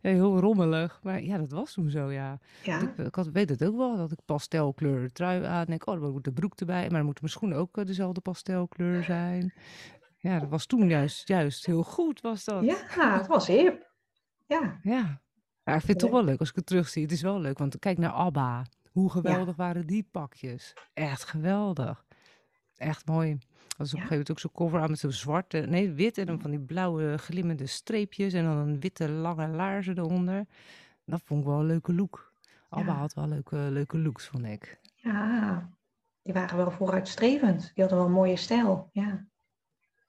[0.01, 0.99] Heel rommelig.
[1.03, 2.39] Maar ja, dat was toen zo, ja.
[2.63, 5.65] Ik, ik had, weet het ook wel, dat ik pastelkleur trui aan.
[5.65, 6.81] Denk, oh, dan moet de broek erbij.
[6.81, 9.53] Maar dan moeten mijn schoenen ook eh, dezelfde pastelkleur zijn.
[10.21, 12.63] Ja, dat was toen juist, juist heel goed, was dat.
[12.65, 13.89] ja, het was hip.
[14.45, 15.21] Ja, Ja.
[15.63, 17.01] Ja, ik vind het toch wel leuk als ik het terugzie.
[17.03, 18.65] Het is wel leuk, want kijk naar ABBA.
[18.91, 20.73] Hoe geweldig waren die pakjes.
[20.93, 22.05] Echt geweldig.
[22.75, 23.31] Echt mooi.
[23.31, 23.37] Er
[23.77, 26.25] was op een gegeven moment ook zo'n cover aan met zo'n zwarte, nee, wit en
[26.25, 30.45] dan van die blauwe glimmende streepjes en dan een witte lange laarzen eronder.
[31.05, 32.33] Dat vond ik wel een leuke look.
[32.69, 34.79] ABBA had wel leuke, leuke looks, vond ik.
[34.95, 35.69] ja.
[36.23, 37.59] Die waren wel vooruitstrevend.
[37.61, 38.89] Die hadden wel een mooie stijl.
[38.91, 39.25] Ja.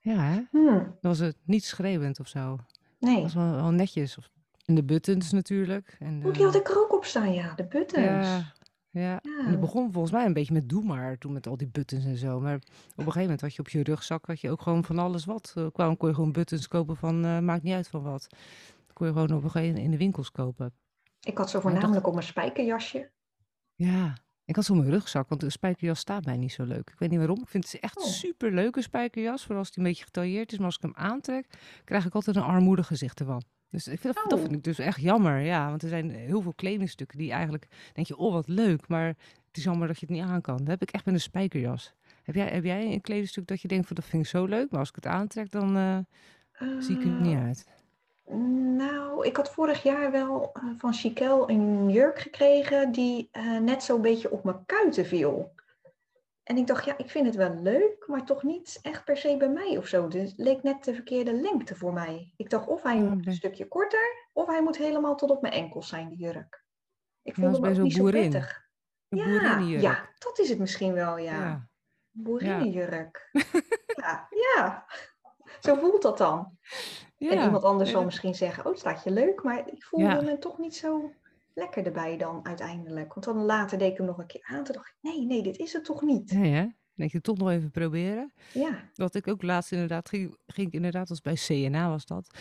[0.03, 0.47] Ja?
[0.51, 2.59] Hmm, Dan was het niet schreeuwend of zo.
[2.99, 3.15] nee.
[3.15, 4.19] Het was wel, wel netjes.
[4.19, 4.31] Of-
[4.65, 5.97] En de buttons natuurlijk.
[5.99, 7.55] En die had ik er ook op staan, ja.
[7.55, 8.05] De buttons.
[8.07, 8.53] Ja,
[8.91, 9.21] ja.
[9.23, 12.05] En het begon volgens mij een beetje met doe maar, toen met al die buttons
[12.05, 12.41] en zo.
[12.41, 12.63] Maar op
[12.97, 15.53] een gegeven moment had je op je rugzak had je ook gewoon van alles wat.
[15.57, 18.27] Eh, kwam, kon je gewoon buttons kopen van, eh, maakt niet uit van wat.
[18.87, 20.73] Dat kon je gewoon op een gegeven moment in de winkels kopen.
[21.21, 23.11] Ik had zo dacht- voornamelijk op mijn spijkerjasje.
[23.75, 24.15] Ja,
[24.53, 26.91] ik had zo mijn rugzak, want de spijkerjas staat mij niet zo leuk.
[26.91, 27.39] Ik weet niet waarom.
[27.43, 28.05] Ik vind het echt Oh.
[28.05, 30.57] super leuke spijkerjas, vooral als die een beetje getailleerd is.
[30.59, 31.47] Maar als ik hem aantrek,
[31.85, 33.43] krijg ik altijd een armoedig gezicht ervan.
[33.71, 34.45] Dus ik vind, dat, dat Oh.
[34.45, 35.69] vind ik dus echt jammer, ja.
[35.69, 38.89] Want er zijn heel veel kledingstukken die eigenlijk, denk je, oh wat leuk.
[38.89, 40.57] Maar het is jammer dat je het niet aan kan.
[40.57, 41.93] Dat heb ik echt met een spijkerjas.
[42.23, 44.71] Heb jij, heb jij een kledingstuk dat je denkt van dat vind ik zo leuk,
[44.71, 45.99] maar als ik het aantrek, dan eh,
[46.79, 47.67] zie ik er niet Eh, uit.
[48.77, 53.83] Nou, ik had vorig jaar wel eh, van Chiquel een jurk gekregen die eh, net
[53.83, 55.55] zo'n beetje op mijn kuiten viel.
[56.43, 59.37] En ik dacht, ja, ik vind het wel leuk, maar toch niet echt per se
[59.37, 60.09] bij mij of zo.
[60.09, 62.33] Dus het leek net de verkeerde lengte voor mij.
[62.37, 65.43] Ik dacht, of hij Ja, moet een stukje korter, of hij moet helemaal tot op
[65.43, 66.65] mijn enkels zijn, die jurk.
[67.23, 68.29] Ik vond hem ook niet zo boerin.
[68.31, 68.69] prettig.
[69.09, 69.83] Een Ja, boerinnenjurk.
[69.83, 71.33] ja, dat is het misschien wel, ja.
[71.33, 71.69] ja.
[72.11, 73.31] Boerinnenjurk.
[74.03, 74.87] ja, ja.
[75.61, 76.59] Zo voelt dat dan.
[77.31, 80.05] En Ja, iemand anders zal misschien zeggen, oh, het staat je leuk, maar ik voelde
[80.07, 80.21] Ja.
[80.21, 81.13] me toch niet zo
[81.55, 83.15] lekker erbij dan uiteindelijk.
[83.15, 85.43] Want dan later deed ik hem nog een keer aan, toen dacht ik, nee, nee,
[85.43, 86.33] dit is het toch niet.
[86.33, 86.67] Nee, hè?
[86.95, 88.33] Denk je toch nog even proberen?
[88.53, 92.35] Ja, Wat ik ook laatst inderdaad ging, ging ik inderdaad als bij CNA was dat.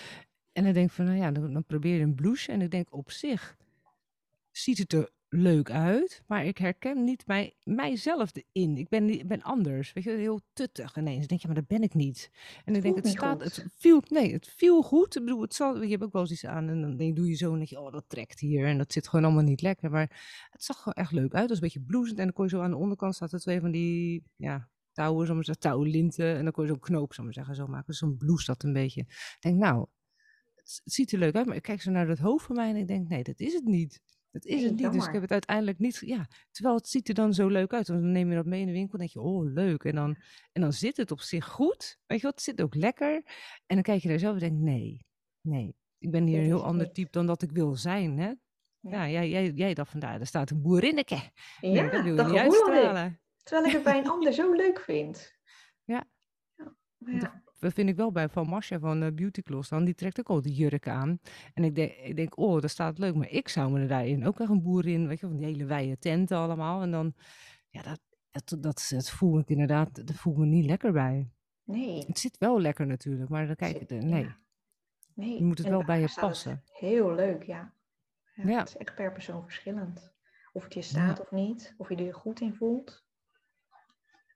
[0.52, 2.52] En dan denk ik van, nou ja, dan, dan probeer je een blouse.
[2.52, 3.58] En ik denk op zich
[4.52, 8.78] ziet het er leuk uit, maar ik herken niet mij, mijzelf erin.
[8.78, 11.28] Ik ben, ik ben anders, weet je, heel tuttig ineens.
[11.28, 12.32] Denk je, maar dat ben ik niet.
[12.66, 13.56] En ik denk, het staat, goed.
[13.56, 15.16] het viel, nee, het viel goed.
[15.16, 17.28] Ik bedoel, het zal, je hebt ook wel eens iets aan en dan denk, doe
[17.28, 18.66] je zo en denk je, oh, dat trekt hier.
[18.66, 19.92] En dat zit gewoon allemaal niet lekker.
[19.92, 21.42] Maar het zag gewoon echt leuk uit.
[21.42, 23.60] Het was een beetje bloesend en dan kon je zo aan de onderkant er twee
[23.60, 26.38] van die, ja, touwen, zomaar zeggen, touwlinten.
[26.38, 27.94] En dan kon je zo'n knoop, zomaar zeggen, zo maken.
[27.94, 29.02] Zo'n blouse dat een beetje.
[29.02, 29.86] Ik denk, nou,
[30.56, 31.46] het, het ziet er leuk uit.
[31.46, 33.54] Maar ik kijk zo naar het hoofd van mij en ik denk, nee, dat is
[33.54, 34.02] het niet.
[34.32, 34.92] Dat is Nee, het niet.
[34.92, 36.02] Dus ik heb het uiteindelijk niet.
[36.06, 37.88] Ja, terwijl het ziet er dan zo leuk uit.
[37.88, 39.84] Want dan neem je dat mee in de winkel en denk je, oh, leuk.
[39.84, 40.18] En dan,
[40.52, 41.98] en dan zit het op zich goed.
[42.06, 42.36] Weet je wat?
[42.36, 43.14] Het zit ook lekker.
[43.66, 45.06] En dan kijk je daar zelf en denk, nee,
[45.42, 45.76] nee.
[45.98, 48.20] Ik ben hier een heel ander type dan dat ik wil zijn.
[48.20, 48.34] Hè?
[48.80, 49.06] Ja.
[49.06, 51.32] Ja, jij, jij, jij dacht vandaar, er staat een boerinneke.
[51.62, 53.12] Nee, Ja, dat wil dat.
[53.44, 55.20] Terwijl ik het bij een ander zo leuk vind.
[55.84, 56.06] Ja.
[56.56, 57.44] Ja, ja.
[57.62, 59.86] Dat vind ik wel bij Van Marcia van Beauty Gloss dan.
[59.86, 61.20] Die trekt ook al die jurk aan.
[61.54, 63.16] En ik denk, ik denk, oh, dat staat leuk.
[63.16, 65.66] Maar ik zou me er daarin ook echt een boerin, weet je, van die hele
[65.66, 66.82] wijde tenten allemaal.
[66.82, 67.14] En dan,
[67.70, 68.00] ja, dat,
[68.32, 71.30] dat, dat, dat voel ik inderdaad, dat voel me niet lekker bij.
[71.64, 72.06] Nee.
[72.08, 74.24] Het zit wel lekker natuurlijk, maar dan kijk ik, er- nee.
[74.24, 74.38] ja.
[75.14, 75.38] nee.
[75.38, 76.64] Je moet het En wel bij je passen.
[76.72, 77.74] Heel leuk, ja.
[78.34, 78.50] ja.
[78.50, 78.60] Ja.
[78.60, 80.14] Het is echt per persoon verschillend.
[80.54, 81.74] Of het je staat of niet.
[81.78, 83.06] Of je er goed in voelt.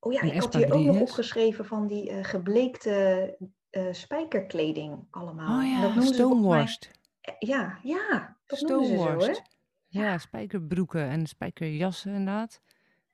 [0.05, 3.37] Oh ja, ik had hier ook nog opgeschreven van die eh, gebleekte
[3.69, 5.59] eh, spijkerkleding allemaal.
[5.59, 9.33] Oh ja, dat volgens mij- Ja, ja, dat noemen ze zo, hè?
[9.87, 12.61] Ja, spijkerbroeken en spijkerjassen inderdaad.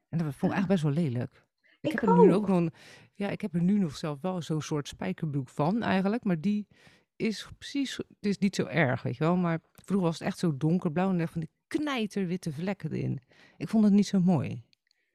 [0.09, 1.45] En dat vond ik eigenlijk best wel lelijk.
[1.81, 2.47] Ik, Ik heb er nu ook.
[2.47, 2.69] nog,
[3.13, 6.67] ja, ik heb er nu nog zelf wel zo'n soort spijkerbroek van eigenlijk, maar die
[7.15, 9.35] is precies, het is niet zo erg, weet je wel.
[9.35, 13.19] Maar vroeger was het echt zo donkerblauw en er van die knijterwitte vlekken erin.
[13.57, 14.63] Ik vond het niet zo mooi.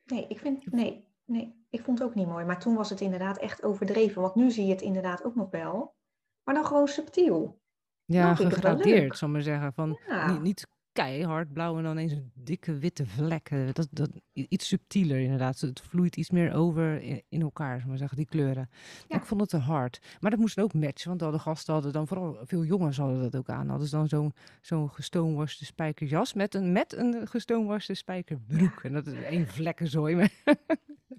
[0.04, 2.44] Nee, ik vind, nee, nee, ik vond het ook niet mooi.
[2.44, 4.22] Maar toen was het inderdaad echt overdreven.
[4.22, 5.94] Want nu zie je het inderdaad ook nog wel.
[6.44, 7.60] Maar dan gewoon subtiel.
[8.04, 9.72] Ja, gegradeerd, zal ik maar zeggen.
[9.72, 10.32] Van, Ja.
[10.32, 13.48] niet, niet keihard blauw en dan eens een dikke witte vlek.
[13.50, 15.60] eh, Dat, dat, iets subtieler inderdaad.
[15.60, 18.70] Het vloeit iets meer over in, in elkaar, zal ik maar zeggen, die kleuren.
[19.08, 19.16] Ja.
[19.16, 20.16] Ik vond het te hard.
[20.20, 23.36] Maar dat moest ook matchen, want alle gasten hadden dan, vooral veel jongens hadden dat
[23.36, 23.68] ook aan.
[23.68, 24.90] Hadden ze dan zo'n zo'n
[25.46, 28.80] spijkerjas met een, met een gestoomworste spijkerbroek.
[28.82, 30.14] En dat is één vlekkenzooi.
[30.16, 30.32] Maar,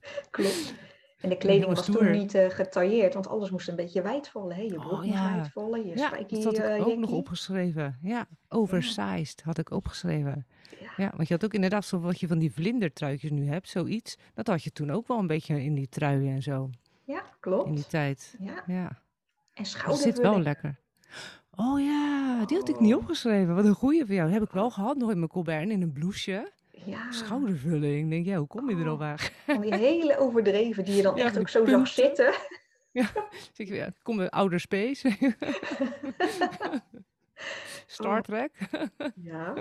[0.31, 0.73] Klopt.
[1.17, 4.55] En de kleding was toen niet eh, getailleerd, want alles moest een beetje wijd vallen.
[4.55, 4.61] Hè?
[4.61, 5.35] Je broek Oh, moest ja.
[5.35, 7.97] wijd vallen, je ja, dat had ik eh, ook nog opgeschreven.
[8.01, 10.47] Ja, oversized had ik opgeschreven.
[10.79, 10.91] Ja.
[10.97, 14.17] Ja, want je had ook inderdaad zo wat je van die vlindertruitjes nu hebt, zoiets.
[14.33, 16.69] Dat had je toen ook wel een beetje in die truien en zo,
[17.03, 17.89] Ja, in die klopt.
[17.89, 18.35] tijd.
[18.39, 18.63] Ja.
[18.67, 19.01] Ja,
[19.53, 20.79] En dat zit wel lekker.
[21.55, 22.99] Oh ja, die had ik niet Oh.
[22.99, 23.55] opgeschreven.
[23.55, 24.31] Wat een goeie van jou.
[24.31, 26.51] Heb ik wel gehad, nog in mijn colbert in een blouseje.
[26.87, 28.03] Ja, Schoudervulling.
[28.03, 29.17] Ik denk, ja, hoe kom je er al bij?
[29.45, 32.33] van die hele overdreven die je dan Ja, echt ook zo zag zitten.
[33.53, 35.09] Zeg ja, kom bij Outer Space.
[37.85, 38.23] Star Oh.
[38.23, 38.51] Trek.
[39.15, 39.53] Ja,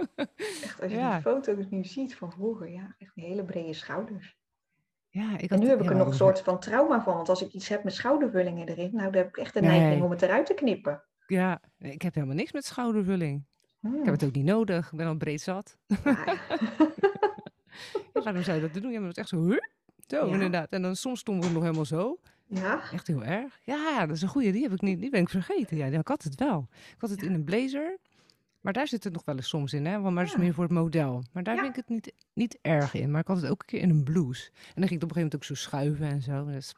[0.62, 1.12] echt als je Ja.
[1.12, 4.37] die foto's nu ziet van vroeger, ja, echt die hele brede schouders.
[5.09, 7.43] Ja, ik En nu heb ik er nog een soort van trauma van, want als
[7.43, 10.23] ik iets heb met schoudervullingen erin, nou, dan heb ik echt de neiging om het
[10.23, 11.03] eruit te knippen.
[11.27, 13.45] Ja, ik heb helemaal niks met schoudervulling.
[13.81, 13.95] Hmm.
[13.99, 14.91] Ik heb het ook niet nodig.
[14.93, 15.77] Ik ben al breed zat.
[15.87, 15.97] Ja,
[18.15, 18.93] Ja, waarom zou je dat doen?
[18.93, 19.59] Het is echt zo, huh?
[20.07, 20.33] Zo, Ja.
[20.33, 20.71] inderdaad.
[20.71, 22.19] En dan soms stond het nog helemaal zo.
[22.47, 23.59] ja, Echt heel erg.
[23.65, 24.53] Ja, dat is een goeie.
[24.53, 25.01] Die heb ik niet.
[25.01, 25.77] Die ben ik vergeten.
[25.77, 26.69] Ja, ik had het wel.
[26.73, 27.99] Ik had het in een blazer.
[28.61, 30.01] Maar daar zit het nog wel eens soms in, hè?
[30.01, 31.23] Want maar dat is meer voor het model.
[31.33, 33.11] Maar daar vind ik het niet, niet erg in.
[33.11, 34.51] Maar ik had het ook een keer in een blouse.
[34.53, 36.45] En dan ging ik op een gegeven moment ook zo schuiven en zo.
[36.45, 36.75] Dus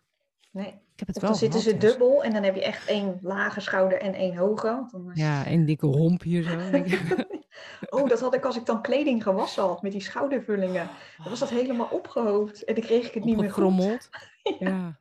[0.50, 0.66] nee.
[0.66, 1.78] ik heb het Of wel dan zitten ze ja.
[1.78, 4.86] dubbel en dan heb je echt één lage schouder en één hoge.
[4.90, 6.70] dan is- Ja, een dikke homp hier zo.
[6.70, 7.26] Denk je,
[7.90, 10.88] Oh, dat had ik als ik dan kleding gewassen had met die schoudervullingen.
[11.18, 14.08] Dan was dat helemaal opgehoofd en dan kreeg ik het niet meer goed.
[14.58, 15.00] Ja.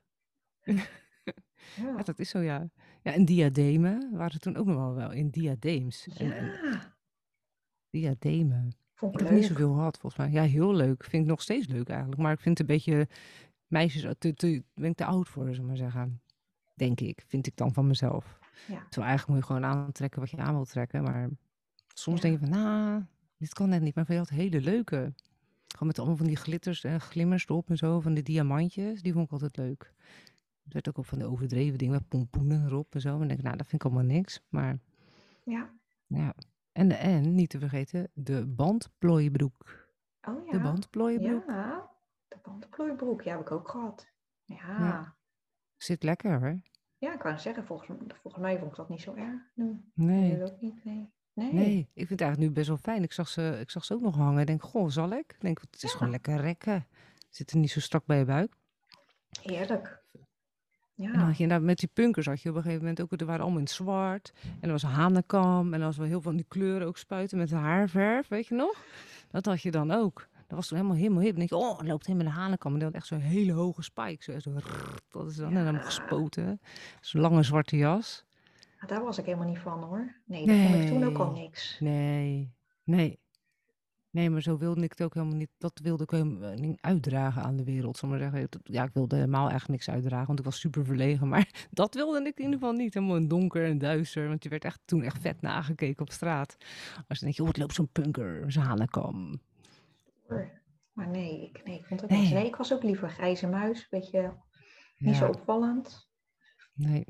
[0.62, 0.84] Ja.
[1.76, 2.70] ja, dat is zo, ja.
[3.02, 6.08] Ja, en diademen waren toen ook nog wel wel in diadeems.
[6.18, 6.96] En, en Ja,
[7.90, 8.76] diademen.
[8.94, 10.32] vond Ik ik heb niet zoveel gehad, volgens mij.
[10.32, 11.04] Ja, heel leuk.
[11.04, 12.22] Vind ik nog steeds leuk eigenlijk.
[12.22, 13.08] Maar ik vind het een beetje...
[13.68, 16.22] Meisjes, eh, te, te, ben ik te oud voor, zullen we maar zeggen.
[16.74, 18.40] Denk ik, vind ik dan van mezelf.
[18.68, 18.84] Ja.
[18.90, 21.04] Terwijl eigenlijk moet je gewoon aantrekken wat je aan wilt trekken.
[21.04, 21.30] Maar
[21.94, 22.28] soms Ja.
[22.28, 23.04] denk je van, nou,
[23.38, 23.96] dit kan net niet.
[23.96, 25.14] Maar je had hele leuke.
[25.68, 28.00] Gewoon met allemaal van die glitters en glimmers erop en zo.
[28.00, 29.02] Van die diamantjes.
[29.02, 29.94] Die vond ik altijd leuk.
[30.64, 33.12] Het werd ook op van de overdreven dingen met pompoenen erop en zo.
[33.12, 34.42] En dan denk ik, nou, dat vind ik allemaal niks.
[34.50, 34.80] Maar
[35.44, 35.70] Ja.
[36.08, 36.34] ja.
[36.72, 39.88] En, en niet te vergeten, de bandplooibroek.
[40.22, 40.52] Oh ja.
[40.52, 41.44] De bandplooibroek.
[41.48, 41.90] Ja,
[42.48, 43.22] de bandplooibroek.
[43.22, 44.08] Ja, heb ik ook gehad.
[44.46, 44.56] Ja.
[44.56, 44.80] Ja.
[44.80, 45.16] Ja,
[45.78, 46.60] Zit lekker hoor.
[47.00, 47.90] ik kan zeggen, volgens,
[48.22, 49.42] volgens mij vond ik dat niet zo erg.
[49.54, 50.34] Nee.
[50.34, 51.12] nu ook niet, nee.
[51.34, 51.54] Nee.
[51.54, 53.04] Nee, ik vind het eigenlijk nu best wel fijn.
[53.04, 54.40] Ik zag ze, ik zag ze ook nog hangen.
[54.42, 55.32] Ik denk, goh, zal ik?
[55.34, 56.14] Ik denk, het is gewoon Ja.
[56.14, 56.88] lekker rekken.
[57.30, 58.54] Zit er niet zo strak bij je buik.
[59.42, 60.04] Heerlijk.
[60.14, 61.26] En dan Ja.
[61.26, 63.42] had je inderdaad met die punkers had je op een gegeven moment ook, er waren
[63.42, 64.34] allemaal in het zwart.
[64.44, 65.74] En er was hanenkam.
[65.74, 68.56] En er was wel heel veel van die kleuren ook spuiten met haarverf, weet je
[68.56, 68.84] nog?
[69.32, 70.28] Dat had je dan ook.
[70.48, 71.36] Dat was toen helemaal helemaal hip.
[71.36, 72.72] Denk je, oh, loopt helemaal de hanenkam.
[72.72, 74.24] En die had echt zo'n hele hoge spike.
[74.32, 74.54] Zo, zo
[75.10, 75.80] dat is dan en dan Ja.
[75.82, 76.60] gespoten.
[77.02, 78.26] Zo'n lange zwarte jas.
[78.88, 80.16] Daar was ik helemaal niet van hoor.
[80.26, 81.78] Nee, dat vond ik toen ook al niks.
[81.80, 83.20] Nee, nee.
[84.10, 85.50] Nee, maar zo wilde ik het ook helemaal niet.
[85.58, 87.98] Dat wilde ik helemaal niet uitdragen aan de wereld.
[87.98, 88.48] Zal ik maar zeggen.
[88.50, 91.28] Dat- Ja, ik wilde helemaal eigenlijk niks uitdragen, want ik was super verlegen.
[91.28, 92.94] Maar dat wilde ik in ieder geval niet.
[92.94, 94.28] Helemaal in donker en duister.
[94.28, 96.56] Want je werd echt toen echt vet nagekeken op straat.
[97.08, 99.40] Als je denkt, joh, het loopt zo'n punker, zo'n hanenkam.
[100.94, 102.20] Maar nee, ik, nee, ik vond het Nee.
[102.22, 102.34] niet.
[102.34, 103.88] Nee, ik was ook liever grijze muis.
[103.90, 104.34] Beetje
[104.98, 106.10] niet zo opvallend.
[106.74, 107.06] nee.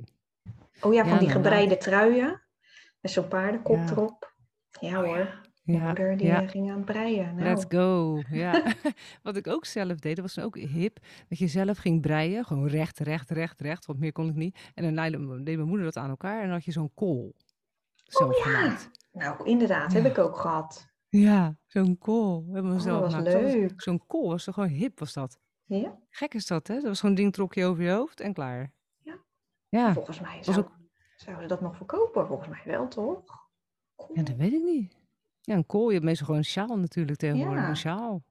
[0.81, 2.41] Oh ja, van Ja, die nou, gebreide truien.
[3.01, 3.89] Met zo'n paardenkop Ja.
[3.91, 4.35] erop.
[4.79, 6.41] Ja hoor, Ja, moeder die ja.
[6.41, 7.35] eh, ging aan het breien.
[7.35, 8.21] Nou, Let's go.
[8.29, 8.63] Ja.
[9.23, 10.99] Wat ik ook zelf deed, dat was ook hip.
[11.29, 12.45] Dat je zelf ging breien.
[12.45, 13.85] Gewoon recht, recht, recht, recht.
[13.85, 14.71] Want meer kon ik niet.
[14.73, 16.37] En dan deed mijn moeder dat aan elkaar.
[16.37, 17.35] En dan had je zo'n kool.
[17.95, 18.43] Zelf Oh ja.
[18.43, 18.89] gemaakt.
[19.11, 20.87] nou, inderdaad, heb ik ook gehad.
[21.19, 22.45] Ja, zo'n kool.
[22.51, 23.31] Hebben we Oh, zelf dat was gemaakt.
[23.33, 23.81] Dat was- leuk.
[23.81, 25.39] Zo'n kool was toch gewoon hip, was dat.
[25.65, 25.99] Ja?
[26.09, 26.73] Gek is dat, hè?
[26.75, 28.71] Dat was gewoon een ding trok je over je hoofd en klaar.
[29.01, 29.17] Ja.
[29.69, 30.71] Ja, Volgens mij was zou, ook-
[31.15, 32.27] zouden ze dat nog verkopen.
[32.27, 33.23] Volgens mij wel, toch?
[34.13, 34.97] ja, dat weet ik niet.
[35.41, 35.87] Ja, een kool.
[35.87, 37.63] Je hebt meestal gewoon een sjaal natuurlijk tegenwoordig.
[37.63, 37.69] Ja.
[37.69, 38.23] Een sjaal.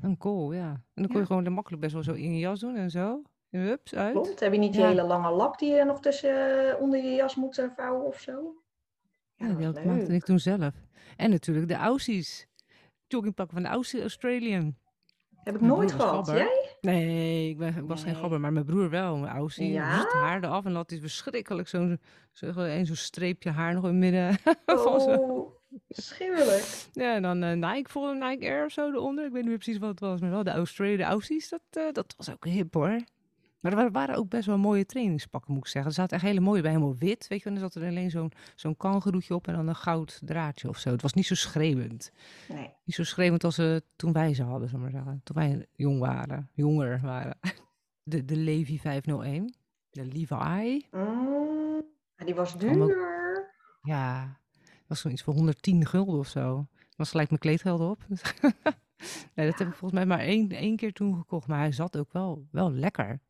[0.00, 0.68] Een kool, ja.
[0.70, 1.20] En dan kon Ja.
[1.20, 3.22] je gewoon makkelijk best wel zo in je jas doen en zo.
[3.50, 4.12] En hups, uit.
[4.12, 4.40] Klopt.
[4.40, 4.88] Heb je niet die Ja.
[4.88, 8.20] hele lange lap die je nog tussen eh, onder je jas moet eh, vouwen of
[8.20, 8.54] zo?
[9.36, 10.74] Ja, dat maakte ik toen zelf.
[11.16, 12.46] En natuurlijk de Aussies.
[13.06, 14.76] Joggingpakken van de Aussie Australian.
[15.46, 16.26] Heb ik Mijn nooit gehad.
[16.26, 16.76] Jij?
[16.80, 19.16] Nee, ik, ben, ik was geen gabber, maar mijn broer wel.
[19.16, 19.70] Mijn Aussie.
[19.70, 19.96] Ja?
[19.96, 20.18] Ja?
[20.18, 22.00] haar eraf en had hij verschrikkelijk zo'n
[22.32, 24.38] zo, zo'n streepje haar nog in het midden.
[24.66, 25.12] zo.
[25.14, 25.56] Oh,
[25.88, 26.86] schuwelijk.
[26.92, 29.24] Ja, en dan eh, Nike, voor Nike Air of zo eronder.
[29.24, 31.60] Ik weet niet meer precies wat het was, maar wel de Australië, de Aussies, dat,
[31.70, 33.00] eh, dat was ook hip hoor.
[33.60, 35.90] Maar er wa- waren ook best wel mooie trainingspakken, moet ik zeggen.
[35.90, 37.26] Er zaten echt hele mooie bij, helemaal wit.
[37.28, 40.20] Weet je, en er zat er alleen zo'n zo'n kangeroetje op en dan een goud
[40.24, 40.90] draadje of zo.
[40.90, 42.12] Het was niet zo schreeuwend.
[42.48, 42.70] Nee.
[42.84, 45.20] Niet zo schreeuwend als ze toen wij ze hadden, we maar zeggen.
[45.24, 47.38] Toen wij jong waren, jonger waren.
[48.02, 49.54] De, de Levi 501,
[49.90, 50.86] de Levi.
[50.90, 51.82] Mm,
[52.24, 52.96] die was duur.
[53.82, 54.38] Ja,
[54.86, 56.66] was zoiets voor 110 gulden of zo.
[56.96, 58.06] Was gelijk mijn kleedgeld op.
[59.34, 61.46] Nee, dat heb ik volgens mij maar één, één keer toen gekocht.
[61.48, 63.20] Maar hij zat ook wel, wel lekker,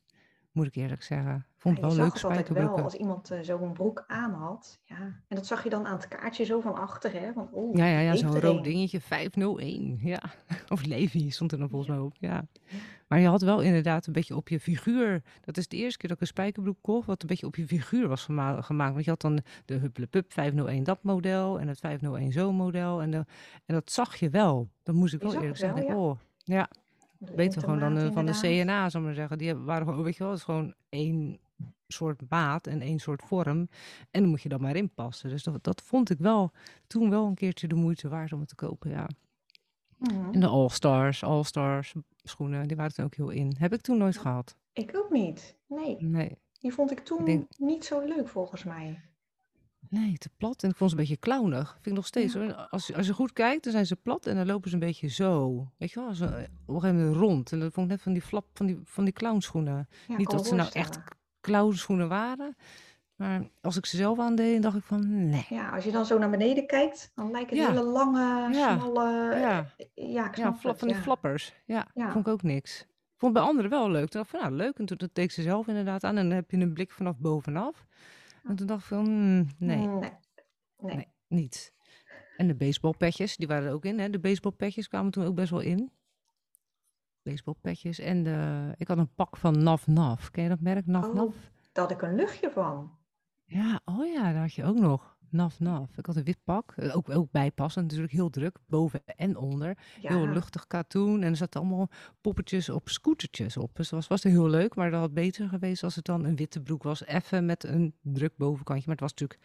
[0.56, 1.34] moet ik eerlijk zeggen.
[1.36, 2.84] Ik vond Ja, het wel leuk wel spijkerbroeken.
[2.84, 4.78] als iemand eh, zo'n broek aan had.
[4.84, 4.96] Ja.
[5.28, 7.12] En dat zag je dan aan het kaartje zo van achter.
[7.12, 7.32] Hè?
[7.32, 9.98] Van, oeh, Ja, ja, ja zo'n rood dingetje, 501.
[10.02, 10.22] Ja,
[10.68, 12.14] of Levi stond er dan volgens mij op.
[12.18, 12.44] Ja.
[13.08, 15.22] Maar je had wel inderdaad een beetje op je figuur.
[15.40, 17.66] Dat is de eerste keer dat ik een spijkerbroek kocht, wat een beetje op je
[17.66, 18.92] figuur was gema- gemaakt.
[18.92, 23.02] Want je had dan de Hupplepup 501 dat model en het 501 zo model.
[23.02, 23.16] En, de,
[23.66, 24.68] en dat zag je wel.
[24.82, 25.86] Dat moest ik Je wel eerlijk wel, zeggen.
[25.94, 25.96] ja.
[26.00, 26.68] Oh, ja,
[27.18, 28.32] beter gewoon dan eh, van de.
[28.32, 29.38] CNA, ik maar zeggen.
[29.38, 31.38] Die waren gewoon, weet je wel, het is gewoon één
[31.88, 33.68] soort maat en één soort vorm.
[34.10, 35.30] En dan moet je dan maar inpassen.
[35.30, 36.52] Dus dat, dat vond ik wel
[36.86, 39.08] toen wel een keertje de moeite waard om het te kopen, ja.
[39.98, 40.32] Mhm.
[40.32, 43.54] En de All-Stars, All-Stars schoenen, die waren er ook heel in.
[43.58, 44.56] Heb ik toen nooit gehad.
[44.72, 45.56] Ik ook niet.
[45.68, 49.00] Nee, Nee, die vond ik toen denk- niet zo leuk volgens mij.
[49.90, 50.62] Nee, te plat.
[50.62, 51.70] En ik vond ze een beetje clownig.
[51.72, 52.40] Vind ik nog steeds Ja.
[52.40, 52.52] hoor.
[52.54, 55.08] Als, als je goed kijkt, dan zijn ze plat en dan lopen ze een beetje
[55.08, 55.66] zo.
[55.78, 56.30] Weet je wel, zo, eh,
[56.66, 57.52] op een gegeven moment rond.
[57.52, 59.88] En dat vond ik net van die flap, van die, van die clownschoenen.
[60.08, 60.98] Ja, Niet dat ze nou echt
[61.40, 62.56] clownschoenen waren.
[63.16, 65.46] Maar als ik ze zelf aandeed, dacht ik van nee.
[65.48, 67.72] Ja, als je dan zo naar beneden kijkt, dan lijken het Ja.
[67.72, 68.78] hele lange, Ja.
[68.78, 69.34] smalle...
[69.38, 69.74] Ja.
[69.94, 71.02] Ja, ik Ja, snap flap, van die ja.
[71.02, 71.54] flappers.
[71.66, 72.10] Ja, Ja.
[72.12, 72.80] vond ik ook niks.
[72.80, 74.08] Ik vond bij anderen wel leuk.
[74.08, 74.78] Toen dacht ik van, nou leuk.
[74.78, 76.16] En toen dat deed ik ze zelf inderdaad aan.
[76.16, 77.86] En dan heb je een blik vanaf bovenaf.
[78.48, 80.10] En toen dacht ik van, hmm, nee, nee.
[80.78, 80.96] Nee.
[80.96, 81.08] Nee.
[81.28, 81.74] niet.
[82.36, 83.98] En de baseballpetjes, die waren er ook in.
[83.98, 84.10] Hè?
[84.10, 85.92] De baseballpetjes kwamen toen ook best wel in.
[87.22, 87.98] Baseballpetjes.
[87.98, 90.30] En de, ik had een pak van Naf Naf.
[90.30, 91.14] Ken je dat merk, Naf Oh.
[91.14, 91.34] Naf?
[91.72, 92.98] Daar had ik een luchtje van.
[93.44, 95.15] Ja, oh ja, daar had je ook nog.
[95.30, 95.96] Naf Naf.
[95.96, 96.72] Ik had een wit pak.
[96.76, 98.58] eh, Ook, ook bijpassend, natuurlijk heel druk.
[98.66, 99.78] Boven en onder.
[100.00, 101.22] Ja, Heel luchtig katoen.
[101.22, 101.88] En er zaten allemaal
[102.20, 103.76] poppetjes op scootertjes op.
[103.76, 104.74] Dus dat was, was heel leuk.
[104.74, 107.04] Maar dat had beter geweest als het dan een witte broek was.
[107.04, 108.84] Even met een druk bovenkantje.
[108.86, 109.40] Maar het was natuurlijk,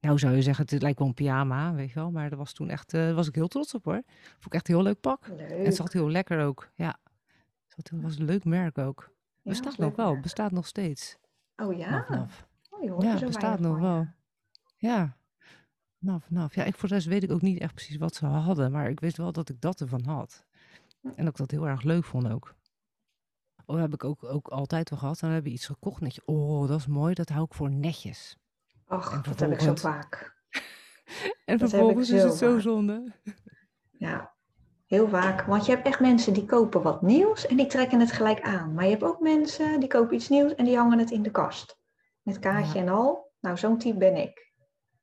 [0.00, 2.10] nou zou je zeggen, het lijkt wel een pyjama, weet je wel.
[2.10, 4.02] Maar dat was toen echt, eh, was ik heel trots op hoor.
[4.22, 5.26] Vond ik echt een heel leuk pak.
[5.26, 5.64] En leuk.
[5.66, 6.70] het zat heel lekker ook.
[6.74, 6.96] Ja,
[7.74, 9.14] het was een leuk merk ook.
[9.42, 10.22] Ja, Bestaat nog wel, merk.
[10.22, 11.16] bestaat nog steeds.
[11.56, 11.90] Oh ja?
[11.90, 12.46] Naf Naf.
[12.70, 14.06] Oh, Ja, bestaat nog wel.
[14.76, 15.16] Ja,
[16.50, 18.90] Ja, ik voor de rest weet ik ook niet echt precies wat ze hadden, maar
[18.90, 20.44] ik wist wel dat ik dat ervan had.
[21.02, 22.54] En dat ik dat heel erg leuk vond ook.
[23.66, 25.20] Oh, dat heb ik ook, ook altijd wel gehad.
[25.20, 28.38] Dan heb je iets gekocht je, oh, dat is mooi, dat hou ik voor netjes.
[28.86, 30.34] Ach, dat heb ik zo vaak.
[31.44, 33.12] En Dat vervolgens is het zo zonde.
[33.90, 34.34] Ja,
[34.86, 35.42] heel vaak.
[35.42, 38.74] Want je hebt echt mensen die kopen wat nieuws en die trekken het gelijk aan.
[38.74, 41.30] Maar je hebt ook mensen die kopen iets nieuws en die hangen het in de
[41.30, 41.78] kast.
[42.22, 42.84] Met kaartje Ja.
[42.84, 43.32] en al.
[43.40, 44.45] Nou, zo'n type ben ik.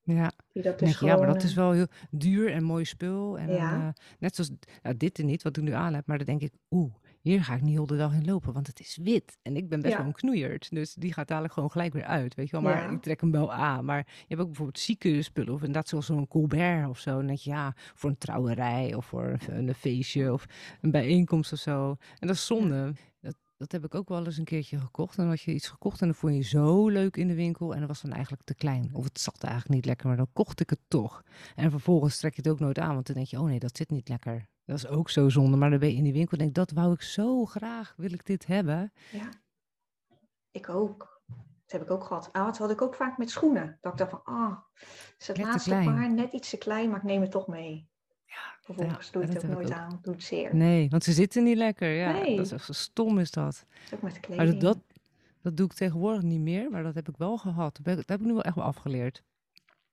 [0.06, 2.86] Ja, Die dat dan dus ja, maar dat is eh, wel heel duur en mooi
[2.86, 3.38] spul.
[3.40, 3.88] En Ja.
[3.88, 6.42] eh, net zoals, nou, dit er niet, wat ik nu aan heb, maar dan denk
[6.42, 9.38] ik, oeh, hier ga ik niet heel de dag in lopen, want het is wit.
[9.42, 9.98] En ik ben best Ja.
[9.98, 10.70] wel een knoeierd.
[10.70, 12.62] Dus die gaat dadelijk gewoon gelijk weer uit, weet je wel.
[12.62, 12.90] Maar Ja.
[12.90, 13.86] ik trek hem wel aan.
[13.86, 15.54] Maar je hebt ook bijvoorbeeld zieke spullen.
[15.54, 17.10] Of inderdaad zoals zo'n Colbert of zo.
[17.10, 20.46] En dan denk je, ja, voor een trouwerij of voor een, een feestje of
[20.82, 21.90] een bijeenkomst of zo.
[22.20, 22.94] En dat is zonde.
[23.22, 25.18] Dat, dat heb ik ook wel eens een keertje gekocht.
[25.18, 27.74] En dan had je iets gekocht en dan vond je zo leuk in de winkel.
[27.74, 28.90] En dat was dan eigenlijk te klein.
[28.94, 31.24] Of het zat eigenlijk niet lekker, maar dan kocht ik het toch.
[31.56, 33.78] En vervolgens trek je het ook nooit aan, want dan denk je, oh nee, dat
[33.78, 34.48] zit niet lekker.
[34.66, 35.58] Dat is ook zo zonde.
[35.58, 38.14] Maar dan ben je in die winkel en denk, dat wou ik zo graag, wil
[38.14, 38.94] ik dit hebben.
[39.12, 39.30] Ja,
[40.52, 41.22] ik ook.
[41.64, 42.30] Dat heb ik ook gehad.
[42.32, 43.78] Ah, dat had ik ook vaak met schoenen.
[43.82, 44.58] Dat ik dacht van, ah,
[45.18, 47.48] is het Net te laatste paar net iets te klein, maar ik neem het toch
[47.48, 47.92] mee.
[48.34, 49.74] Ja, Vervolgens ja, doe je dat het ook nooit ook.
[49.78, 50.00] aan.
[50.02, 50.56] Doe het zeer.
[50.56, 51.90] Nee, want ze zitten niet lekker.
[51.90, 52.36] Ja, Nee.
[52.36, 53.66] dat is echt zo stom is dat.
[53.94, 54.60] Ook met Maar kleding.
[54.60, 54.78] dat, dat,
[55.42, 57.80] dat doe ik tegenwoordig niet meer, maar dat heb ik wel gehad.
[57.84, 59.24] Dat heb ik, nu wel echt wel afgeleerd.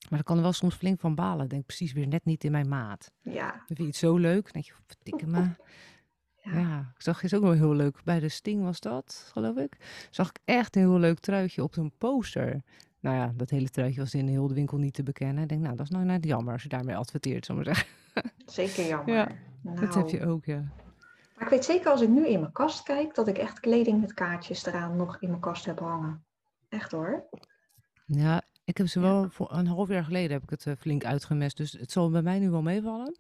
[0.09, 1.45] Maar dat kan er wel soms flink van balen.
[1.45, 3.11] Ik denk precies weer net niet in mijn maat.
[3.23, 4.43] Ja, Dan vind je het zo leuk.
[4.43, 5.39] Dan denk je, verdikke me.
[6.45, 6.59] ja.
[6.59, 8.01] Ja, ik zag is ook wel heel leuk.
[8.05, 9.77] Bij de Sting was dat, geloof ik.
[10.11, 12.63] Zag ik echt een heel leuk truitje op zo'n poster.
[13.01, 15.43] Nou ja, dat hele truitje was in heel de winkel niet te bekennen.
[15.43, 17.75] Ik denk, nou, dat is nou net jammer als je daarmee adverteert, zal ik maar
[17.75, 17.95] zeggen.
[18.47, 19.15] zeker jammer.
[19.15, 19.29] Ja,
[19.63, 20.73] nou, Dat heb je ook, ja.
[21.35, 24.01] Maar ik weet zeker als ik nu in mijn kast kijk, dat ik echt kleding
[24.01, 26.25] met kaartjes eraan nog in mijn kast heb hangen.
[26.69, 27.25] Echt hoor.
[28.07, 29.07] Ja, ik heb ze Ja.
[29.07, 31.57] wel voor een half jaar geleden heb ik het eh, flink uitgemest.
[31.57, 33.17] Dus het zal bij mij nu wel meevallen.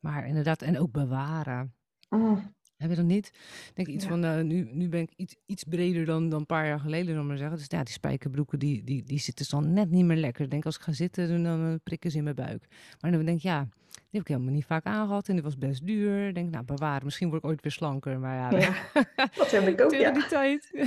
[0.00, 1.74] Maar inderdaad, en ook bewaren.
[2.08, 3.26] Mm, Heb je dat niet?
[3.68, 4.10] Ik denk iets Ja.
[4.10, 7.14] van, eh, nu, nu ben ik iets, iets breder dan, dan een paar jaar geleden,
[7.14, 7.56] dan maar zeggen.
[7.56, 10.44] Dus ja, die spijkerbroeken, die, die, die zitten dan net niet meer lekker.
[10.44, 12.66] Ik denk, als ik ga zitten, dan, dan eh, prikken ze in mijn buik.
[13.00, 15.28] Maar dan denk ik, ja, die heb ik helemaal niet vaak aangehad.
[15.28, 16.28] En die was best duur.
[16.28, 17.04] Ik denk, nou, bewaren.
[17.04, 18.18] Misschien word ik ooit weer slanker.
[18.18, 18.72] Maar ja, ja,
[19.36, 19.94] dat heb ik ook.
[19.94, 20.10] Ja.
[20.10, 20.68] die tijd.
[20.72, 20.86] Mijn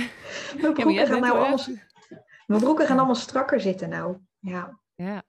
[0.56, 1.58] Ja, broeken jij gaan nou allemaal,
[2.46, 3.00] mijn broeken gaan Ja.
[3.02, 4.16] allemaal strakker zitten nou.
[4.38, 5.22] Ja, Ja.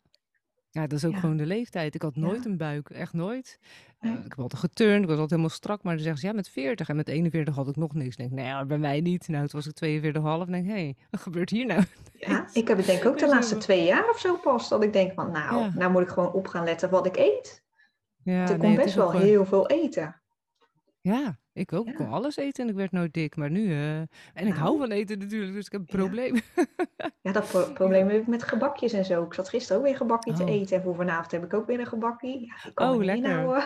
[0.74, 1.20] Ja, dat is ook Ja.
[1.20, 1.96] gewoon de leeftijd.
[1.96, 2.22] Ik had Ja.
[2.22, 3.60] nooit een buik, echt nooit.
[4.00, 4.18] Eh, Nee.
[4.20, 5.84] ik heb altijd geturnd, ik was altijd helemaal strak.
[5.84, 8.10] Maar dan zeggen ze, ja, met 40 en met 41 had ik nog niks.
[8.10, 9.28] Ik denk, nee, ja, bij mij niet.
[9.28, 10.50] Nou, toen was ik 42,5.
[10.50, 11.84] denk, hé, hey, wat gebeurt hier nou?
[12.14, 14.70] ja, ik heb het denk ik ook de laatste twee jaar of zo pas.
[14.70, 15.72] Dat ik denk van, nou, Ja.
[15.76, 17.61] nou moet ik gewoon op gaan letten wat ik eet.
[18.24, 20.22] Ja, Want ik kon best wel gewoon- heel veel eten.
[21.02, 21.88] Ja, ik ook.
[21.88, 23.36] Ik kon alles eten en ik werd nooit dik.
[23.36, 24.56] Maar nu, eh, en ik Nou.
[24.60, 25.98] hou van eten natuurlijk, dus ik heb een Ja.
[26.06, 26.36] probleem.
[27.22, 29.24] Ja, dat pro- probleem heb ik met gebakjes en zo.
[29.24, 30.50] Ik zat gisteren ook weer een gebakje te Oh.
[30.50, 30.78] eten.
[30.78, 32.28] En voor vanavond heb ik ook weer een gebakje.
[32.40, 33.26] Ja, ik kan Oh, me lekker.
[33.30, 33.64] inhouden.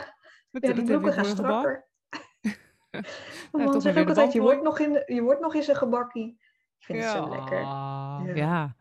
[0.52, 1.86] Wat, Ja, die broeken gaan strakker.
[3.52, 6.38] Man zegt ook de altijd, je wordt, nog in, je wordt nog eens een gebakkie.
[6.80, 7.60] Ik vind het zo lekker.
[7.60, 8.36] Ja, Ja.
[8.36, 8.76] ja.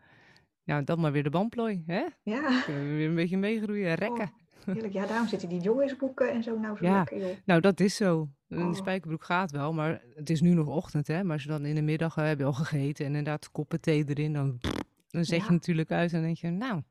[0.63, 2.05] Ja, dan maar weer de bandplooi, hè?
[2.23, 4.31] Ja, Kunnen we weer een beetje meegroeien, rekken.
[4.65, 4.93] Heerlijk.
[4.93, 6.97] Ja, daarom zitten die jongensboeken en zo nou zo Ja.
[6.97, 7.35] lekker, joh.
[7.45, 8.29] Nou, dat is zo.
[8.47, 8.73] Een Oh.
[8.73, 11.23] spijkerbroek gaat wel, maar het is nu nog ochtend, hè?
[11.23, 13.81] Maar als je dan in de middag eh, heb je al gegeten en inderdaad koppen
[13.81, 14.59] thee erin, dan,
[15.07, 15.45] dan zet Ja.
[15.45, 16.81] je natuurlijk uit en dan denk je, nou,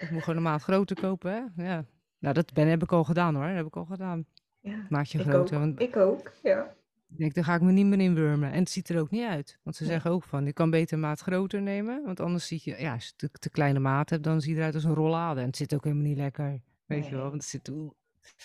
[0.00, 1.64] ik moet gewoon een maat groter kopen, hè?
[1.64, 1.84] Ja.
[2.18, 4.24] Nou, dat ben, heb ik al gedaan hoor, dat heb ik al gedaan.
[4.60, 5.62] Ja, Maatje ik groter, ook.
[5.62, 6.74] want Ik ook, ja.
[7.08, 8.52] ik denk, daar ga ik me niet meer in wurmen.
[8.52, 9.58] En het ziet er ook niet uit.
[9.62, 9.92] Want ze Nee.
[9.92, 12.92] zeggen ook van, je kan beter een maat groter nemen, want anders zie je, ja,
[12.92, 15.40] als je te, te kleine maat hebt, dan zie je eruit als een rollade.
[15.40, 16.60] En het zit ook helemaal niet lekker,
[16.94, 17.90] weet je wel, want het zit, oeh,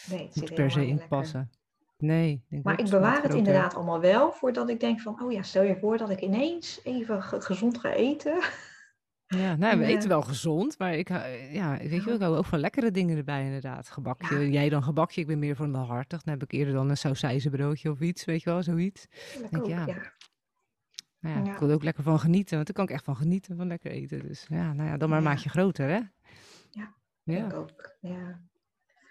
[0.09, 1.17] Nee, het moet zit per se helemaal niet in lekker.
[1.17, 1.49] passen.
[1.97, 2.43] Nee.
[2.49, 5.41] ik Maar ook ik bewaar het inderdaad allemaal wel voordat ik denk van, oh ja,
[5.43, 8.43] stel je voor dat ik ineens even ge- gezond ga eten.
[9.27, 12.13] Ja, nou, En, we eh, eten wel gezond, maar ik, hou- ja, weet je wel,
[12.15, 13.89] ik hou ook van lekkere dingen erbij inderdaad.
[13.89, 14.49] Gebakje, Ja.
[14.51, 16.21] jij dan gebakje, ik ben meer van de hartig.
[16.23, 19.07] Dan heb ik eerder dan een sausijzenbroodje of iets, weet je wel, zoiets.
[19.51, 19.85] Denk, ook, ja.
[19.85, 20.13] ja.
[21.19, 21.53] Nou ja, Ja.
[21.53, 23.67] ik wil er ook lekker van genieten, want daar kan ik echt van genieten, van
[23.67, 24.19] lekker eten.
[24.27, 25.29] Dus ja, nou ja, dan maar Ja.
[25.29, 25.99] maatje groter, hè?
[26.71, 26.93] Ja,
[27.35, 27.45] Ja.
[27.45, 28.41] Ik ook, ja.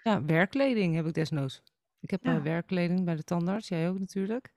[0.03, 1.61] ja, werkkleding heb ik desnoods.
[1.99, 2.35] Ik heb Ja.
[2.35, 4.51] eh, werkkleding bij de tandarts, jij ook natuurlijk.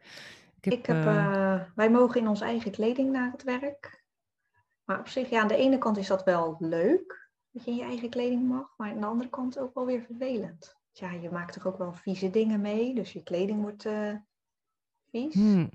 [0.57, 4.05] Ik heb, Ik heb, eh, eh, wij mogen in onze eigen kleding naar het werk.
[4.85, 7.77] Maar op zich, ja, aan de ene kant is dat wel leuk, dat je in
[7.77, 8.75] je eigen kleding mag.
[8.77, 10.77] Maar aan de andere kant ook wel weer vervelend.
[10.92, 14.14] Ja, je maakt toch ook wel vieze dingen mee, dus je kleding wordt eh,
[15.11, 15.35] vies.
[15.35, 15.70] hmm,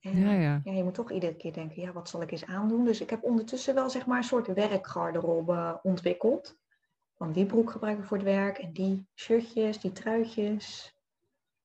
[0.00, 0.60] En, ja, ja.
[0.64, 2.84] ja, je moet toch iedere keer denken, ja, wat zal ik eens aandoen?
[2.84, 6.56] Dus ik heb ondertussen wel zeg maar een soort werkgarderobe ontwikkeld.
[7.16, 10.94] Van die broek gebruik ik voor het werk en die shirtjes, die truitjes.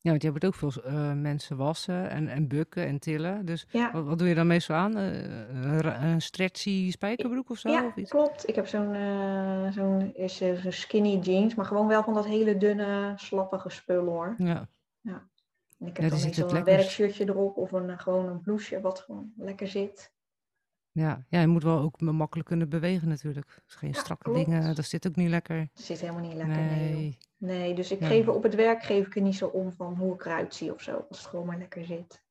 [0.01, 3.45] Ja, want je hebt ook veel eh, mensen wassen en, en bukken en tillen.
[3.45, 4.97] Dus Ja, wat, wat doe je dan meestal aan?
[4.97, 7.69] Eh, een, stretchy spijkerbroek of zo?
[7.69, 8.09] ja of iets?
[8.09, 8.47] klopt.
[8.47, 13.13] Ik heb zo'n eh, zo'n zo'n skinny jeans, maar gewoon wel van dat hele dunne,
[13.15, 14.35] slappige spul hoor.
[14.37, 14.67] Ja,
[15.79, 18.81] En ik Ja, heb die dan meestal een werkshirtje erop of een, gewoon een blouseje
[18.81, 20.11] wat gewoon lekker zit.
[20.99, 21.25] Ja.
[21.29, 23.61] ja, je moet wel ook ma- makkelijk kunnen bewegen natuurlijk.
[23.65, 24.45] Dus geen Ja, strakke klopt.
[24.45, 25.57] dingen, dat zit ook niet lekker.
[25.57, 26.93] Het zit helemaal niet lekker, nee.
[26.93, 27.17] Nee.
[27.37, 30.13] Nee, dus ik geef op het werk geef ik er niet zo om van hoe
[30.13, 31.05] ik eruit zie of zo.
[31.09, 32.21] Als het gewoon maar lekker zit.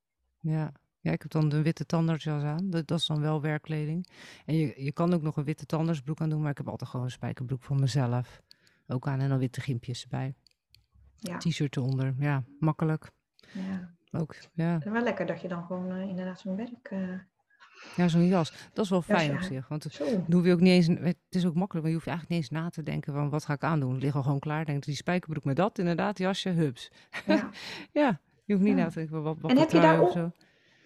[0.40, 0.72] Ja.
[1.00, 2.70] ja, ik heb dan de witte tandartsjas aan.
[2.70, 4.06] Dat, dat is dan wel werkkleding.
[4.46, 6.90] En je, je kan ook nog een witte tandartsbroek aan doen, maar ik heb altijd
[6.90, 8.42] gewoon een spijkerbroek voor mezelf.
[8.86, 10.34] Ook aan en dan witte gimpjes erbij.
[11.16, 13.10] Ja, T-shirt eronder, ja, makkelijk.
[13.52, 13.94] ja.
[14.20, 14.34] ook.
[14.52, 16.88] Ja, En wel lekker dat je dan gewoon eh, inderdaad zo'n werk...
[16.90, 16.98] eh,
[17.96, 18.52] ja zo'n jas.
[18.72, 19.68] Dat is wel fijn op zich.
[19.68, 20.86] Want dan hoef je ook niet eens...
[20.86, 23.44] Het is ook makkelijk, maar je hoeft eigenlijk niet eens na te denken van wat
[23.44, 23.92] ga ik aandoen.
[23.92, 24.64] Het ligt al gewoon klaar.
[24.64, 26.90] Denk die spijkerbroek met dat, inderdaad, jasje, hups.
[27.26, 27.50] Ja.
[27.92, 30.32] Ja, je hoeft niet na te denken van wat, wat En heb je daarop- zo.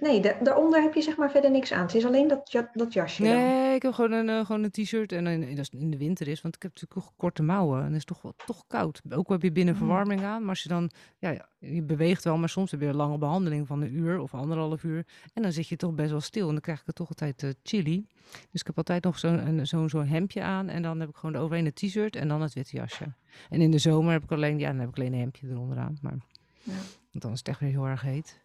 [0.03, 1.83] Nee, da- daaronder heb je zeg maar verder niks aan.
[1.83, 3.33] Het is alleen dat, ja- dat jasje dan.
[3.33, 5.13] Nee, ik heb gewoon een, eh, gewoon een t-shirt.
[5.13, 7.79] En een, als het in de winter is, want ik heb natuurlijk korte mouwen.
[7.81, 9.03] En het is toch, wel- toch koud.
[9.11, 9.81] Ook al heb je binnen Mm.
[9.81, 10.41] verwarming aan.
[10.41, 12.37] Maar als je dan, ja, ja, je beweegt wel.
[12.37, 15.07] Maar soms heb je een lange behandeling van een uur of anderhalf uur.
[15.35, 16.47] En dan zit je toch best wel stil.
[16.47, 18.05] En dan krijg ik het toch altijd eh, chilly.
[18.51, 20.69] Dus ik heb altijd nog zo'n een- zo'n zo'n hemdje aan.
[20.69, 23.13] En dan heb ik gewoon overheen een t-shirt en dan het witte jasje.
[23.51, 25.79] En in de zomer heb ik alleen, ja, dan heb ik alleen een hemdje eronder
[25.79, 25.99] aan.
[26.03, 26.17] Maar,
[26.63, 26.73] Ja.
[27.11, 28.41] Want dan is het echt weer heel erg heet.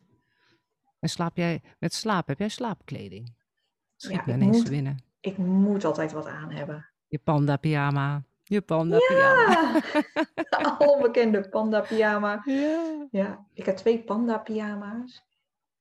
[0.99, 3.35] En slaap jij, met slaap, heb jij slaapkleding?
[3.95, 4.97] Schiet Ja, ik moet- te binnen.
[5.19, 6.89] Ik moet altijd wat aan hebben.
[7.07, 8.23] Je panda pyjama.
[8.43, 9.81] Je panda pyjama.
[10.49, 12.41] Ja, al bekende panda pyjama.
[12.45, 13.07] Ja.
[13.11, 15.25] Ja, ik heb twee panda pyjama's.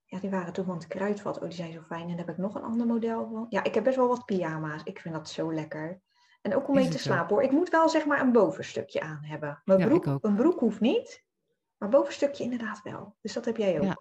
[0.04, 1.36] Ja, die waren toen van het kruidvat.
[1.36, 2.02] Oh, die zijn zo fijn.
[2.02, 3.46] En daar heb ik nog een ander model van.
[3.48, 4.80] Ja, ik heb best wel wat pyjama's.
[4.84, 6.00] Ik vind dat zo lekker.
[6.42, 7.42] En ook om mee te slapen hoor.
[7.44, 9.60] Ik moet wel zeg maar een bovenstukje aan hebben.
[9.64, 10.24] Mijn Ja, ik broek, ook.
[10.24, 11.24] een broek hoeft niet.
[11.76, 13.16] Maar bovenstukje inderdaad wel.
[13.20, 13.84] Dus dat heb jij ook.
[13.84, 13.96] Ja.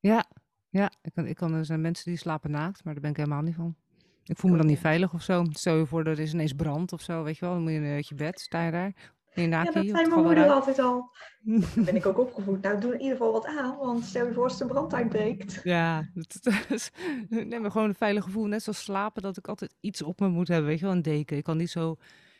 [0.00, 0.24] Ja,
[0.68, 3.16] ja ik kan, ik kan, er zijn mensen die slapen naakt, maar daar ben ik
[3.16, 3.76] helemaal niet van.
[4.24, 5.44] Ik voel me dan niet veilig of zo.
[5.50, 7.54] Stel je voor, er is ineens brand of zo, weet je wel.
[7.54, 9.14] Dan moet je uit je bed, sta je daar.
[9.34, 11.10] In je Ja, dat zei de mijn moeder altijd al.
[11.42, 12.62] Daar ben ik ook opgevoed.
[12.62, 13.76] Nou, doe in ieder geval wat aan.
[13.76, 15.60] Want stel je voor als de brand uitbreekt.
[15.64, 16.90] Ja, dat, dat is,
[17.28, 18.46] nee, maar gewoon een veilig gevoel.
[18.46, 20.94] Net zoals slapen, dat ik altijd iets op me moet hebben, weet je wel.
[20.94, 21.36] Een deken.
[21.36, 21.96] Ik kan niet zo,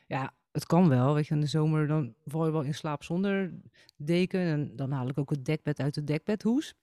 [0.06, 1.34] ja, het kan wel, weet je.
[1.34, 3.52] In de zomer dan val je wel in slaap zonder
[3.96, 4.40] deken.
[4.40, 6.74] En dan haal ik ook het dekbed uit de dekbedhoes.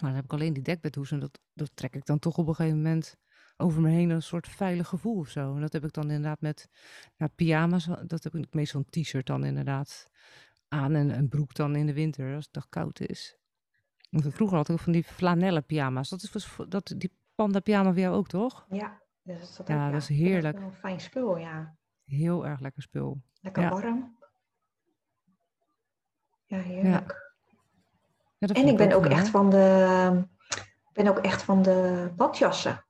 [0.00, 1.10] Maar dan heb ik alleen die dekbedhoes.
[1.10, 3.16] En dat, dat trek ik dan toch op een gegeven moment
[3.56, 5.54] over me heen een soort veilig gevoel of zo.
[5.54, 6.68] En dat heb ik dan inderdaad met
[7.16, 7.88] ja, pyjama's.
[8.06, 10.10] Dat heb ik meestal een t-shirt dan inderdaad
[10.68, 10.94] aan.
[10.94, 13.36] En een broek dan in de winter als het dag koud is.
[14.10, 16.08] Want vroeger had ik van die flanellen pyjama's.
[16.08, 18.66] Dat is was- dat, die panda pyjama voor jou ook, toch?
[18.70, 20.58] Ja, dus dat, Ja, ook, dat is heerlijk.
[20.60, 21.76] een fijn spul, ja.
[22.04, 23.22] Heel erg lekker spul.
[23.40, 23.68] Lekker Ja.
[23.70, 24.18] warm.
[26.46, 27.29] Ja, heerlijk.
[28.40, 29.12] Ja, En ik ben ook wel.
[29.12, 30.24] echt van de,
[30.92, 32.84] ben ook echt van de badjassen.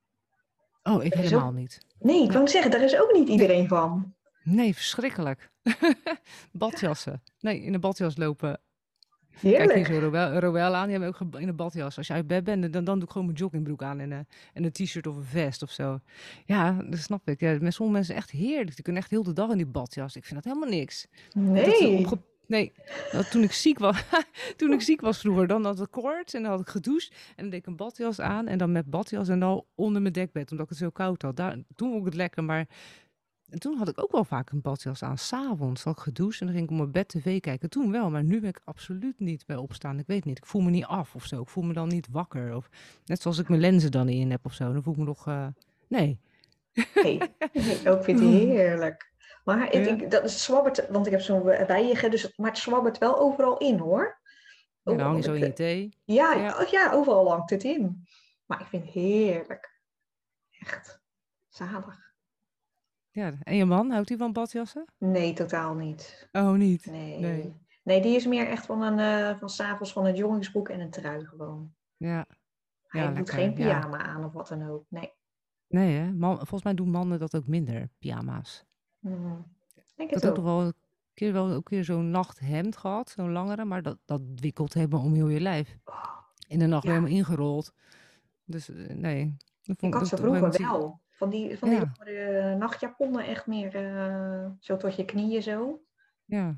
[0.82, 1.80] Oh, ik helemaal niet.
[1.98, 2.32] Nee, ik Ja.
[2.32, 4.14] wou zeggen, daar is ook niet iedereen van.
[4.42, 5.50] Nee, verschrikkelijk.
[6.52, 7.22] Badjassen.
[7.40, 8.60] Nee, in een badjas lopen.
[9.40, 9.86] Kijk Heerlijk.
[9.88, 10.88] hier zo Roel, aan.
[10.88, 11.96] Die hebben ook in een badjas.
[11.96, 14.26] Als je uit bed bent, dan, dan doe ik gewoon mijn joggingbroek aan en, een
[14.52, 16.00] en een t-shirt of een vest of zo.
[16.44, 17.40] Ja, dat snap ik.
[17.40, 18.74] Ja, met sommige mensen echt heerlijk.
[18.74, 20.16] Die kunnen echt heel de dag in die badjas.
[20.16, 21.06] Ik vind dat helemaal niks.
[21.32, 22.06] Nee.
[22.50, 22.72] Nee,
[23.30, 24.04] toen ik ziek was,
[24.56, 27.42] toen ik ziek was vroeger, dan had ik koorts en dan had ik gedoucht en
[27.42, 30.50] dan deed ik een badjas aan en dan met badjas en dan onder mijn dekbed,
[30.50, 31.36] omdat ik het zo koud had.
[31.36, 32.68] Daar, toen vond ik het lekker, maar
[33.50, 35.18] en toen had ik ook wel vaak een badjas aan.
[35.18, 37.70] S'avonds had ik gedoucht en dan ging ik op mijn bed tv kijken.
[37.70, 39.98] Toen wel, maar nu ben ik absoluut niet bij opstaan.
[39.98, 41.40] Ik weet niet, ik voel me niet af of zo.
[41.42, 42.56] Ik voel me dan niet wakker.
[42.56, 42.68] Of,
[43.04, 44.72] net zoals ik mijn lenzen dan in heb of zo.
[44.72, 45.46] Dan voel ik me nog, eh,
[45.88, 46.18] nee.
[46.94, 47.20] Nee,
[47.52, 49.09] nee, ook vind ik heerlijk.
[49.44, 53.18] Maar ik, dat is zwabbert, want ik heb zo'n wijige, dus, maar het zwabbert wel
[53.18, 54.20] overal in hoor.
[54.82, 55.96] En Ook dan hang je al- zo in je thee.
[56.04, 56.66] Ja, Ja.
[56.70, 56.92] ja.
[56.92, 58.06] overal hangt het in.
[58.46, 59.80] Maar ik vind het heerlijk.
[60.50, 61.00] Echt
[61.48, 62.08] zalig.
[63.10, 64.84] Ja, en je man, houdt hij van badjassen?
[64.98, 66.28] Nee, totaal niet.
[66.32, 66.86] Oh, niet?
[66.86, 67.18] Nee.
[67.18, 67.54] Nee.
[67.82, 70.90] Nee, die is meer echt van een eh van s'avonds van een jongensbroek en een
[70.90, 71.74] trui gewoon.
[71.96, 72.26] Ja.
[72.86, 73.54] Hij Ja, doet lekker, geen ja.
[73.54, 74.84] pyjama aan of wat dan ook.
[74.88, 75.12] Nee.
[75.66, 76.12] Nee, hè?
[76.12, 78.64] Man, volgens mij doen mannen dat ook minder, pyjama's.
[79.00, 79.46] Hmm.
[79.96, 80.74] Ik had ook nog wel een
[81.14, 85.02] keer, wel, ook een keer zo'n nachthemd gehad, zo'n langere, maar dat, dat wikkelt helemaal
[85.02, 85.78] om heel je lijf.
[85.84, 86.04] Oh,
[86.48, 86.90] In de nacht Ja.
[86.90, 87.74] helemaal ingerold.
[88.44, 89.36] Dus eh, nee.
[89.62, 91.00] Dat Ik vond, had ze vroeger wel.
[91.10, 91.78] Van die, van die
[92.12, 92.54] Ja.
[92.54, 95.80] nachtjaponnen echt meer eh, zo tot je knieën zo.
[96.24, 96.56] Ja.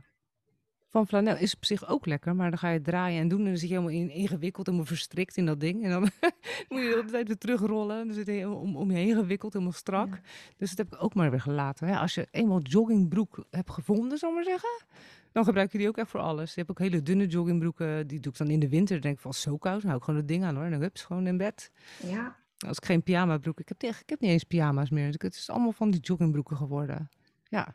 [0.92, 3.38] Van flanel is op zich ook lekker, maar dan ga je het draaien en doen
[3.38, 5.84] en dan zit je helemaal in, ingewikkeld, helemaal verstrikt in dat ding.
[5.84, 6.00] En dan
[6.68, 8.00] moet je de hele tijd weer terugrollen.
[8.00, 10.08] En dan zit je helemaal om, om je heen gewikkeld, helemaal strak.
[10.08, 10.20] Ja.
[10.56, 11.98] Dus dat heb ik ook maar weer gelaten.
[11.98, 14.84] Als je eenmaal joggingbroek hebt gevonden, zal ik maar zeggen,
[15.32, 16.54] dan gebruik je die ook echt voor alles.
[16.54, 18.94] Je hebt ook hele dunne joggingbroeken, die doe ik dan in de winter.
[18.94, 20.64] Dan denk ik van, zo koud, dan hou ik gewoon het ding aan hoor.
[20.64, 21.70] En dan hups, gewoon in bed.
[22.06, 22.36] Ja,
[22.66, 25.06] Als ik geen pyjama broek, ik heb, ik heb niet eens pyjama's meer.
[25.06, 27.08] Dus het is allemaal van die joggingbroeken geworden.
[27.42, 27.74] Ja.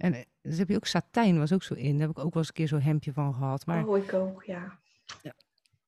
[0.00, 1.90] En eh, dus heb je ook satijn, was ook zo in.
[1.98, 3.66] Daar heb ik ook wel eens een keer zo'n hemdje van gehad.
[3.66, 4.78] Maar oh ik ook, ja.
[5.22, 5.32] Ja.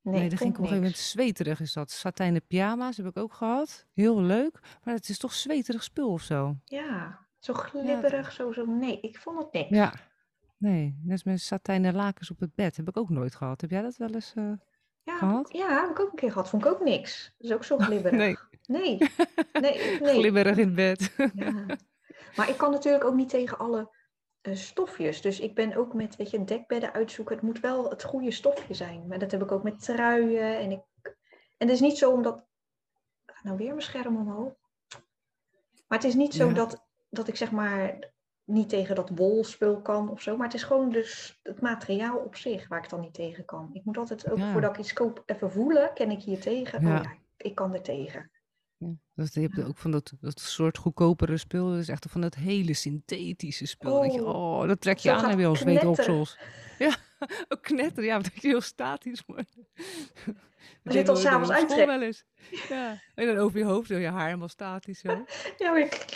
[0.02, 1.10] Nee, nee, ik ging ik op een vond gegeven moment niks.
[1.10, 1.90] zweterig is dat.
[1.90, 3.86] Satijnen pyjama's heb ik ook gehad.
[3.94, 4.58] Heel leuk.
[4.84, 6.56] Maar het is toch zweterig spul of zo.
[6.64, 8.64] Ja, zo glibberig, zo, zo.
[8.64, 9.68] Nee, ik vond het niks.
[9.68, 9.94] Ja.
[10.56, 12.76] Nee, net als met satijnen lakens op het bed.
[12.76, 13.60] Heb ik ook nooit gehad.
[13.60, 14.52] Heb jij dat wel eens eh,
[15.02, 15.52] Ja, gehad?
[15.52, 16.48] ja, heb ik ook een keer gehad.
[16.48, 17.34] Vond ik ook niks.
[17.38, 18.18] Dat is ook zo glibberig.
[18.18, 18.36] Nee,
[18.66, 18.98] Nee,
[19.52, 20.14] nee, nee.
[20.18, 21.14] glibberig in bed.
[21.34, 21.66] Ja.
[22.36, 23.90] Maar ik kan natuurlijk ook niet tegen alle
[24.42, 25.20] stofjes.
[25.20, 27.34] Dus ik ben ook met, weet je, dekbedden uitzoeken.
[27.34, 29.06] Het moet wel het goede stofje zijn.
[29.06, 30.58] Maar dat heb ik ook met truien.
[30.58, 30.80] En, ik,
[31.58, 32.46] en het is niet zo omdat...
[33.42, 34.52] Nou, weer mijn scherm omhoog.
[35.88, 36.54] Maar het is niet zo Ja.
[36.54, 37.98] dat, dat ik zeg maar
[38.44, 40.36] niet tegen dat wolspul kan of zo.
[40.36, 43.70] Maar het is gewoon dus het materiaal op zich waar ik dan niet tegen kan.
[43.72, 44.52] Ik moet altijd ook Ja.
[44.52, 45.94] voordat ik iets koop even voelen.
[45.94, 46.86] Ken ik hier tegen?
[46.86, 46.96] Ja.
[46.96, 48.30] Oh ja, ik kan er tegen.
[48.82, 51.70] Ja, dat, je hebt ook van dat, dat soort goedkopere spul.
[51.70, 54.02] Dat is echt van dat hele synthetische spul.
[54.02, 55.94] Dat je, Oh, oh, dat trek je aan en gaat heb je al knetteren.
[55.94, 56.38] zweetoksels.
[56.78, 56.96] Ja,
[57.48, 58.04] ook knetteren.
[58.04, 59.56] Ja, dat je heel statisch wordt.
[60.82, 61.86] Je deed mijn s'avonds uittrekt.
[61.86, 62.24] wel eens.
[62.68, 65.08] Ja, en dan over je hoofd, zo je haar helemaal statisch zo.
[65.58, 66.06] Ja, maar ik...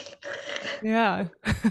[0.81, 1.31] Ja.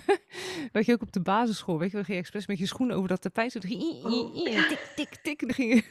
[0.71, 2.95] Weet je, ook op de basisschool, weet je, dan ging je expres met je schoenen
[2.95, 3.51] over dat tapijt.
[3.51, 4.45] Zo, Oh.
[4.45, 5.41] tik, tik, tik.
[5.41, 5.81] En dan ging je,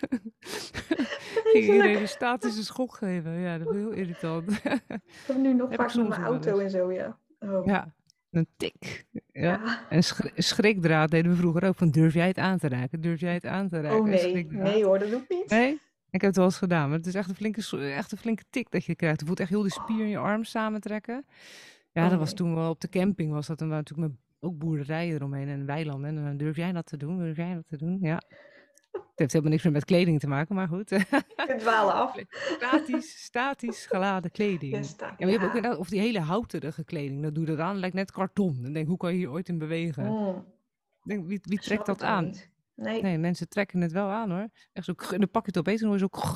[1.53, 3.33] ging je iedereen een statische schok geven.
[3.33, 4.51] Ja, dat was heel irritant.
[4.51, 4.91] Ik
[5.27, 7.19] heb nu nog vaak met mijn auto en zo, ja.
[7.39, 7.67] Oh.
[7.67, 7.95] Ja,
[8.37, 9.05] een tik.
[9.11, 9.21] Ja.
[9.33, 9.81] Ja.
[9.91, 11.77] En schri- schrikdraad deden we vroeger ook.
[11.77, 13.01] Van durf jij het aan te raken?
[13.01, 13.99] Durf jij het aan te raken?
[13.99, 15.51] Oh nee, nee hoor, dat doe ik niet.
[15.51, 15.73] Nee?
[16.11, 18.43] Ik heb het wel eens gedaan, maar het is echt een flinke, echt een flinke
[18.51, 19.21] tik dat je krijgt.
[19.21, 21.25] Je voelt echt heel die spier in je arm samentrekken.
[21.93, 22.37] Ja, Oh, dat was nee.
[22.37, 23.61] toen wel op de camping, was dat.
[23.61, 26.17] En we natuurlijk met ook boerderijen eromheen en weilanden.
[26.17, 27.19] En dan durf jij dat te doen?
[27.19, 27.99] Durf jij dat te doen?
[28.01, 28.23] Ja.
[28.95, 30.91] Het heeft helemaal niks meer met kleding te maken, maar goed.
[30.91, 32.17] Ik dwalen af.
[32.31, 34.73] statisch, statisch geladen kleding.
[34.73, 37.53] Ja, Ja, sta- maar je hebt ook of die hele houterige kleding, dat doe je
[37.53, 38.55] eraan, lijkt net karton.
[38.63, 40.05] Dan denk ik, hoe kan je hier ooit in bewegen?
[40.07, 40.45] Mm,
[41.03, 42.25] Denk, wie, wie trekt dat aan?
[42.25, 42.51] niet.
[42.75, 44.49] Nee, Nee, mensen trekken het wel aan hoor.
[44.73, 46.33] Echt zo, en dan pak je het opeens en dan hoor je zo...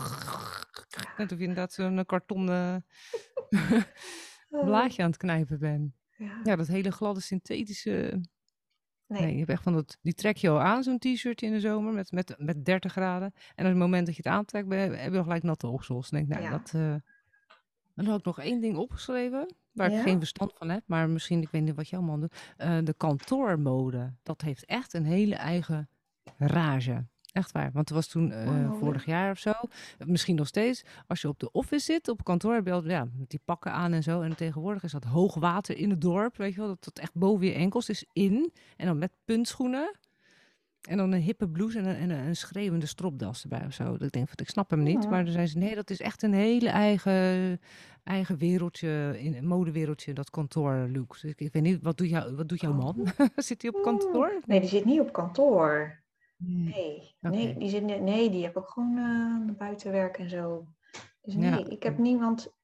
[1.17, 2.87] Net of je inderdaad zo'n kartonnen
[4.51, 5.93] Oh, blaadje aan het knijpen bent.
[6.17, 6.41] ja.
[6.45, 8.21] Ja, dat hele gladde synthetische...
[9.09, 9.21] Nee.
[9.23, 9.99] Nee, je hebt echt van dat...
[10.03, 13.33] Die trek je al aan, zo'n t-shirt in de zomer met, met, met 30 graden.
[13.55, 16.11] En op het moment dat je het aantrekt, ben- heb je al gelijk natte oksels.
[16.11, 16.59] Dan denk ik, nou, Ja.
[16.59, 16.75] dat...
[16.75, 16.95] eh,
[17.95, 19.97] Dan had ik nog één ding opgeschreven, waar Ja?
[19.97, 20.83] ik geen verstand van heb.
[20.87, 22.53] Maar misschien, ik weet niet wat jouw man doet.
[22.57, 25.89] Eh, de kantoormode, dat heeft echt een hele eigen
[26.39, 27.05] rage.
[27.33, 27.71] Echt waar.
[27.73, 29.53] Want er was toen eh, Oh, vorig jaar of zo,
[30.07, 33.09] misschien nog steeds, als je op de office zit, op kantoor, heb je al, ja,
[33.19, 34.21] met die pakken aan en zo.
[34.21, 37.15] En tegenwoordig is dat hoog water in het dorp, weet je wel, dat dat echt
[37.15, 38.53] boven je enkels is in.
[38.77, 39.97] En dan met puntschoenen.
[40.89, 43.85] En dan een hippe blouse en een, en een, schreeuwende stropdas erbij of zo.
[43.85, 45.03] Dat ik denk van, ik snap hem niet.
[45.03, 45.09] Ja.
[45.09, 47.61] Maar dan zijn ze, nee, dat is echt een hele eigen,
[48.05, 51.13] eigen wereldje, in een modewereldje, dat kantoorlook.
[51.13, 53.07] Dus ik, ik weet niet, wat doet, jou, wat doet jouw man?
[53.37, 54.41] Zit hij op kantoor?
[54.47, 56.01] Nee, die zit niet op kantoor.
[56.39, 57.17] Nee.
[57.21, 60.67] Nee, nee, die, zit, nee die heb ook gewoon eh buitenwerk en zo.
[61.23, 61.41] Dus Ja.
[61.51, 62.57] nee, ik heb niemand...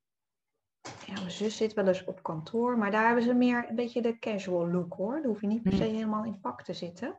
[1.06, 4.02] Ja, mijn zus zit wel eens op kantoor, maar daar hebben ze meer een beetje
[4.02, 5.14] de casual look hoor.
[5.14, 7.18] Dan hoef je niet per se helemaal in pak te zitten.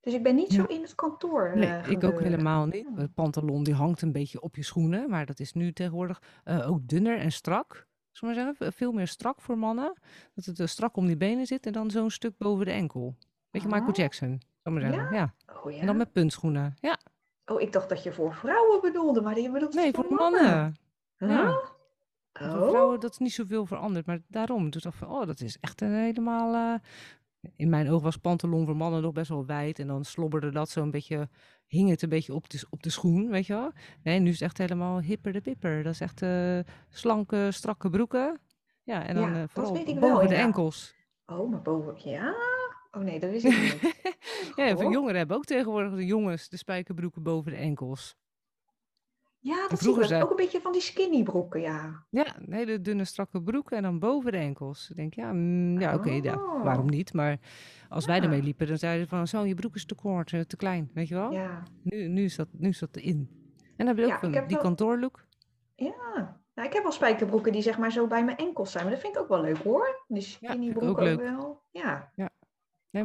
[0.00, 1.56] Dus ik ben niet zo in het kantoor.
[1.56, 2.96] Nee, eh, ik ook helemaal niet.
[2.96, 6.70] De pantalon die hangt een beetje op je schoenen, maar dat is nu tegenwoordig eh,
[6.70, 7.86] ook dunner en strak.
[8.10, 9.92] Zullen we maar zeggen, veel meer strak voor mannen.
[10.34, 13.16] Dat het strak om die benen zit en dan zo'n stuk boven de enkel.
[13.50, 13.94] Beetje Michael Oh.
[13.94, 14.40] Jackson,
[14.72, 15.14] maar zeggen.
[15.14, 15.34] Ja.
[15.64, 15.80] Oh ja?
[15.80, 16.76] En dan met puntschoenen.
[16.80, 16.98] Ja,
[17.46, 20.76] Oh, ik dacht dat je voor vrouwen bedoelde, maar je bedoelt nee, voor mannen.
[21.16, 21.28] Huh?
[21.28, 21.50] Ja.
[22.32, 24.70] Voor Oh, vrouwen dat is niet zoveel veranderd, maar daarom.
[24.70, 26.54] Dus dacht van, oh, dat is echt een helemaal...
[26.54, 29.78] eh, in mijn oog was pantalon voor mannen nog best wel wijd.
[29.78, 31.28] En dan slobberde dat zo een beetje,
[31.66, 33.72] hing het een beetje op de, op de schoen, weet je wel.
[34.02, 35.82] Nee, nu is het echt helemaal hipper de pipper.
[35.82, 36.58] Dat is echt eh,
[36.88, 38.40] slanke, strakke broeken.
[38.82, 40.94] Ja, en dan Ja, eh, dat vooral wel, boven de enkels.
[41.26, 41.94] oh, maar boven...
[42.10, 42.34] Ja?
[42.96, 43.94] Oh nee, dat wist ik niet.
[44.56, 48.16] Ja, voor jongeren hebben ook tegenwoordig de jongens de spijkerbroeken boven de enkels.
[49.38, 52.06] Ja, dat zie ik Ook een beetje van die skinny broeken, ja.
[52.10, 54.90] Ja, hele dunne, strakke broeken en dan boven de enkels.
[54.90, 56.62] Ik denk, ja, mm, ja oké, ja, Oh.
[56.64, 57.12] waarom niet?
[57.12, 57.38] Maar
[57.88, 58.44] als wij ermee Ja.
[58.44, 61.08] liepen, dan zeiden ze van, zo, je broek is te kort, eh, te klein, weet
[61.08, 61.32] je wel?
[61.32, 63.28] Ja, Nu, nu, is dat, nu is dat in.
[63.62, 65.24] En dan heb je ook Ja, die wel- kantoorlook.
[65.74, 65.94] ja.
[66.54, 68.84] Nou, ik heb wel spijkerbroeken die zeg maar zo bij mijn enkels zijn.
[68.84, 70.04] Maar dat vind ik ook wel leuk hoor.
[70.08, 71.20] Die skinny ook broeken ook, leuk.
[71.20, 71.62] wel.
[71.70, 72.12] Ja.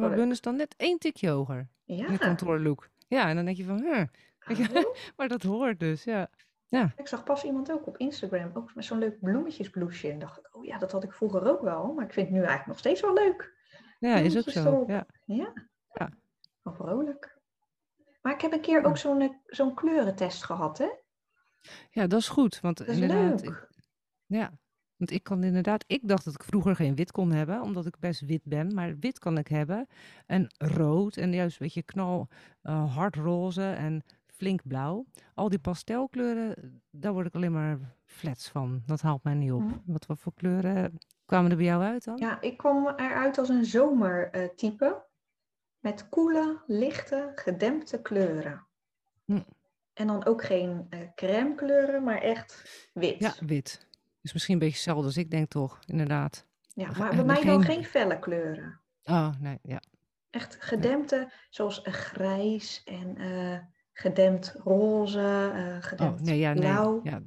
[0.00, 2.16] maar is dan net één tikje hoger in de Ja.
[2.16, 2.88] kantoorlook.
[3.08, 4.04] Ja, en dan denk je van, huh,
[4.84, 4.94] Oh.
[5.16, 6.30] maar dat hoort dus, ja.
[6.96, 10.10] Ik zag pas iemand ook op Instagram, ook met zo'n leuk bloemetjesbloesje.
[10.10, 11.92] En dacht ik, oh ja, dat had ik vroeger ook wel.
[11.92, 13.54] Maar ik vind het nu eigenlijk nog steeds wel leuk.
[13.98, 14.84] Ja, is ook zo.
[14.86, 15.06] Ja.
[15.24, 15.52] Ja.
[15.92, 16.10] Ja.
[16.62, 17.38] Wel vrolijk.
[18.22, 20.88] Maar ik heb een keer ook zo'n eh, zo'n kleurentest gehad, hè?
[21.90, 22.60] ja, dat is goed.
[22.60, 23.50] Want Dat is inderdaad, leuk.
[23.50, 23.68] ik-
[24.26, 24.52] ja,
[25.02, 27.98] want ik kan inderdaad, ik dacht dat ik vroeger geen wit kon hebben, omdat ik
[27.98, 28.74] best wit ben.
[28.74, 29.86] Maar wit kan ik hebben.
[30.26, 32.28] En rood en juist een beetje knal,
[32.62, 35.06] eh hardroze en flink blauw.
[35.34, 38.82] Al die pastelkleuren, daar word ik alleen maar flats van.
[38.86, 39.60] Dat haalt mij niet op.
[39.60, 39.78] Mhm.
[39.84, 42.16] Wat, wat voor kleuren kwamen er bij jou uit dan?
[42.16, 45.10] Ja, ik kwam eruit als een zomertype.
[45.80, 48.66] met koele, lichte, gedempte kleuren.
[49.24, 49.40] Hm.
[49.92, 53.18] En dan ook geen eh crème kleuren, maar echt wit.
[53.18, 53.90] Ja, wit.
[54.22, 56.46] Dus misschien een beetje hetzelfde als ik denk toch, inderdaad.
[56.74, 58.80] Ja, maar en bij mij geen- dan geen felle kleuren.
[59.04, 59.80] Oh, nee, ja.
[60.30, 63.58] Echt gedempte, zoals een grijs en eh,
[63.92, 66.60] gedempt roze, eh Oh, gedempt nee, ja, nee.
[66.60, 67.00] blauw.
[67.02, 67.22] Ja,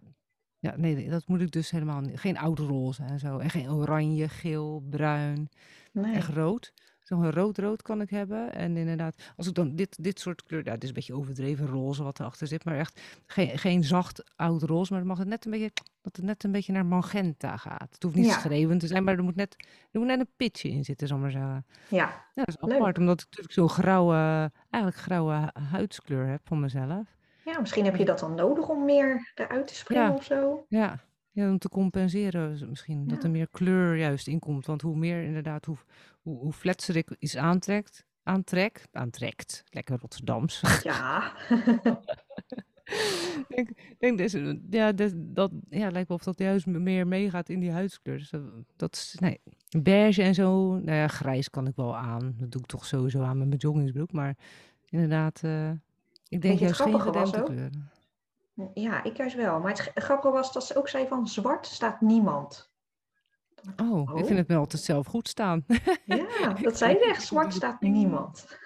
[0.59, 2.19] ja, nee, dat moet ik dus helemaal niet.
[2.19, 3.37] Geen oud roze en zo.
[3.37, 5.49] En geen oranje, geel, bruin.
[5.49, 6.73] Echt Nee, rood.
[7.05, 8.53] Zo'n rood-rood kan ik hebben.
[8.53, 10.65] En inderdaad, als ik dan dit, dit soort kleur...
[10.65, 12.65] Ja, het is een beetje overdreven roze wat erachter zit.
[12.65, 14.91] Maar echt geen, geen zacht oud roze.
[14.91, 17.93] Maar dan mag het net een beetje, dat het net een beetje naar magenta gaat.
[17.93, 19.55] Het hoeft niet ja, schreeuwend te zijn, maar er moet net,
[19.91, 21.65] er moet net een pitje in zitten, zal maar zeggen.
[21.89, 22.97] ja, Ja, dat is apart, leuk.
[22.97, 27.17] omdat ik natuurlijk zo'n grauwe, eigenlijk grauwe hu- huidskleur heb van mezelf.
[27.45, 30.23] Ja, misschien heb je Dus dat dan nodig om meer eruit te springen ja, of
[30.23, 30.65] zo.
[30.69, 30.99] ja,
[31.31, 33.07] ja, om te compenseren z- misschien.
[33.07, 34.65] Dat er meer kleur juist in komt.
[34.65, 35.77] Want hoe meer inderdaad, hoe,
[36.25, 40.61] hoe, hoe fletser ik iets aantrekt, aantrek, aantrekt, lekker Rotterdams.
[40.83, 41.33] ja.
[43.47, 44.35] Ik denk, dus,
[44.69, 48.17] ja, dat, dat ja, lijkt wel of dat juist meer meegaat in die huidskleur.
[48.17, 48.41] Dus dat,
[48.75, 49.41] dat is, nee,
[49.81, 52.35] beige en zo, nou ja, grijs kan ik wel aan.
[52.37, 54.11] Dat doe ik toch sowieso aan met mijn joggingsbroek.
[54.11, 54.37] Maar
[54.89, 55.69] inderdaad, eh,
[56.27, 57.91] ik denk juist geen gedempte kleuren.
[58.73, 59.59] ja, ik juist wel.
[59.59, 62.73] Maar het grappige was dat ze ook zei van zwart staat niemand.
[63.65, 65.65] Dacht ik, Oh, ik vind oh, het me altijd zelf goed staan.
[66.05, 67.23] ja, dat zei ze echt.
[67.23, 68.59] Zwart staat niemand.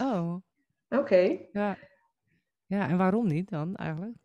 [0.00, 0.34] Oh,
[0.88, 1.76] Oké, ja.
[2.66, 4.16] Ja, en waarom niet dan eigenlijk?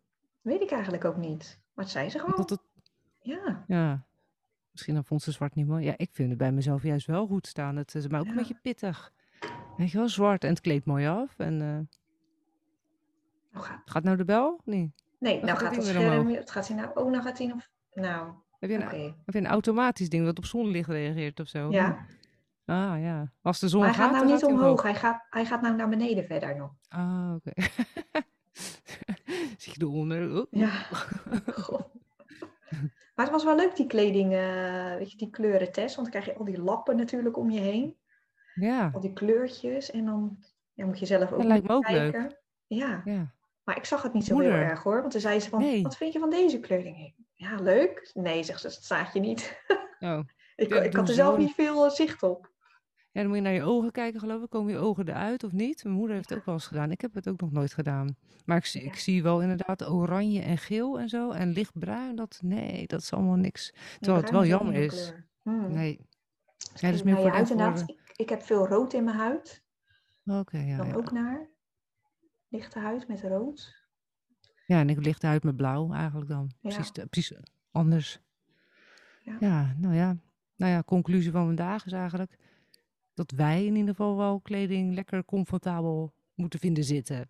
[0.42, 1.60] weet ik eigenlijk ook niet.
[1.74, 2.40] Maar het zei ze gewoon.
[2.40, 2.60] het,
[3.20, 4.06] Ja, ja,
[4.72, 5.86] misschien dan vond ze zwart niet mooi.
[5.86, 7.76] Ja, ik vind het bij mezelf juist wel goed staan.
[7.76, 9.12] Het is maar ook een beetje pittig.
[9.78, 11.40] Weet je wel, zwart en het kleedt mooi af.
[11.40, 11.98] En eh,
[13.52, 14.62] Nou gaat, gaat nou de bel?
[14.66, 14.94] Nee.
[15.20, 16.28] nee, nou gaat dat dat weer scherm.
[16.30, 16.92] Het gaat hij nou.
[16.94, 17.68] Oh, nou gaat hij nog.
[17.94, 19.14] Nou, Heb je een, oké.
[19.26, 21.72] heb je een automatisch ding dat op zonlicht reageert of zo?
[21.72, 22.06] Ja,
[22.66, 23.32] Ah ja.
[23.42, 24.62] Als de maar zon hij gaat gaat, nou niet omhoog.
[24.62, 24.82] omhoog.
[24.82, 26.72] Hij gaat, hij gaat nou naar beneden verder nog.
[26.90, 27.52] Ah, oké.
[29.58, 30.48] Zie je eronder?
[30.52, 30.72] Ja.
[33.16, 35.96] Maar het was wel leuk, die kleding, eh, weet je, die kleurentest.
[35.96, 37.96] Want dan krijg je al die lappen natuurlijk om je heen.
[38.56, 39.92] Ja, Al die kleurtjes.
[39.92, 40.38] En dan
[40.74, 42.12] ja, moet je zelf ook dat lijkt me ook leuk.
[42.12, 42.38] kijken.
[42.68, 43.32] Ja, Ja.
[43.64, 45.00] maar ik zag het niet zo heel erg hoor.
[45.00, 45.82] Want toen zei ze van, Nee.
[45.84, 47.14] wat vind je van deze kleding?
[47.38, 48.12] Ja, leuk.
[48.14, 49.56] Nee, zegt ze, dat staat je niet.
[50.00, 50.20] Oh.
[50.56, 51.40] Ik, Ja, ik had er zelf zo.
[51.42, 52.52] niet veel eh, zicht op.
[53.12, 54.50] Ja, dan moet je naar je ogen kijken, geloof ik.
[54.50, 55.84] Komen je ogen eruit of niet?
[55.84, 56.92] Mijn moeder heeft het ook wel eens gedaan.
[56.92, 58.18] Ik heb het ook nog nooit gedaan.
[58.46, 61.32] Maar ik, zie- ik Ja, zie wel inderdaad oranje en geel en zo.
[61.32, 63.72] En lichtbruin, dat, nee, dat is allemaal niks.
[63.76, 65.14] ja Terwijl het wel jammer is.
[65.42, 65.74] Hmm.
[65.74, 65.98] Nee.
[66.72, 67.78] Dus Ja, kijk meer voor voor inderdaad.
[67.88, 67.94] de...
[67.94, 69.64] Ik, ik heb veel rood in mijn huid.
[70.26, 70.94] Oké, ja, Dan ja.
[70.96, 71.50] ook naar.
[72.48, 73.87] Lichte huid met rood.
[74.68, 76.52] Ja, en ik licht uit met blauw eigenlijk dan.
[76.62, 77.38] Precies, Ja, de- precies
[77.72, 78.20] anders.
[79.22, 79.38] ja.
[79.40, 80.18] Ja, nou ja.
[80.56, 82.38] Nou ja, conclusie van vandaag is eigenlijk
[83.14, 87.30] dat wij in ieder geval wel kleding lekker comfortabel moeten vinden zitten.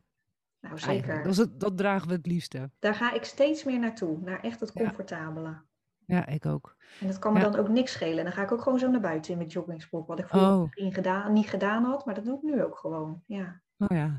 [0.61, 0.73] Nou.
[0.73, 1.25] Dat, zeker.
[1.27, 2.69] het, dat dragen we het liefste.
[2.79, 4.19] Daar ga ik steeds meer naartoe.
[4.19, 5.57] Naar echt het comfortabele.
[6.05, 6.75] ja, ik ook.
[6.99, 7.49] En dat kan me Ja.
[7.49, 8.23] dan ook niks schelen.
[8.23, 10.07] Dan ga ik ook gewoon zo naar buiten in mijn joggingsbroek.
[10.07, 12.05] Wat ik vroeger Oh, gedaan, niet gedaan had.
[12.05, 13.23] Maar dat doe ik nu ook gewoon.
[13.25, 13.61] Ja.
[13.77, 14.15] Oh ja.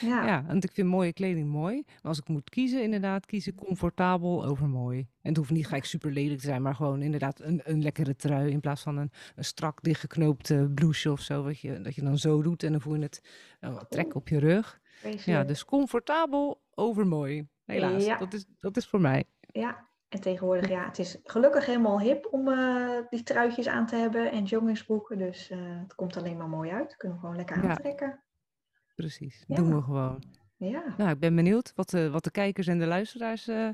[0.00, 0.26] Ja.
[0.26, 1.82] Ja, want ik vind mooie kleding mooi.
[1.86, 4.98] Maar als ik moet kiezen, inderdaad, kies ik comfortabel over mooi.
[4.98, 8.16] En het hoeft niet gelijk super lelijk te zijn, maar gewoon inderdaad een, een lekkere
[8.16, 11.42] trui in plaats van een, een strak dichtgeknoopt eh, blouseje of zo.
[11.42, 13.28] Wat je, dat je dan zo doet en dan voel je het
[13.60, 14.80] eh, wat trek op je rug.
[15.24, 17.48] Ja, dus comfortabel over mooi.
[17.64, 18.16] Helaas, Ja.
[18.16, 19.24] dat is, dat is voor mij.
[19.40, 19.84] Ja.
[20.08, 24.30] En tegenwoordig, ja, het is gelukkig helemaal hip om eh, die truitjes aan te hebben
[24.30, 25.18] en joggingsbroeken.
[25.18, 26.96] Dus eh, het komt alleen maar mooi uit.
[26.96, 28.20] Kunnen we gewoon lekker Ja,
[28.96, 29.44] precies.
[29.46, 30.22] Doen we gewoon.
[30.56, 30.94] Ja.
[30.96, 33.68] Nou, ik ben benieuwd wat de, wat de kijkers en de luisteraars eh,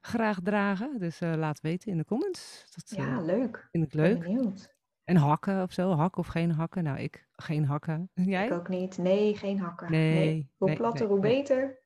[0.00, 0.98] graag dragen.
[0.98, 2.64] Dus eh, laat weten in de comments.
[2.74, 3.68] Dat eh, Ja, leuk.
[3.70, 4.20] vind ik Ik ben leuk.
[4.22, 4.74] benieuwd.
[5.04, 6.84] En hakken of zo, hakken of geen hakken?
[6.84, 8.10] Nou, ik geen hakken.
[8.14, 8.52] Ik Jij?
[8.52, 8.98] ook niet.
[8.98, 9.90] Nee, geen hakken.
[9.90, 10.14] Nee.
[10.14, 11.78] Nee, Hoe nee, platter, nee, hoe beter.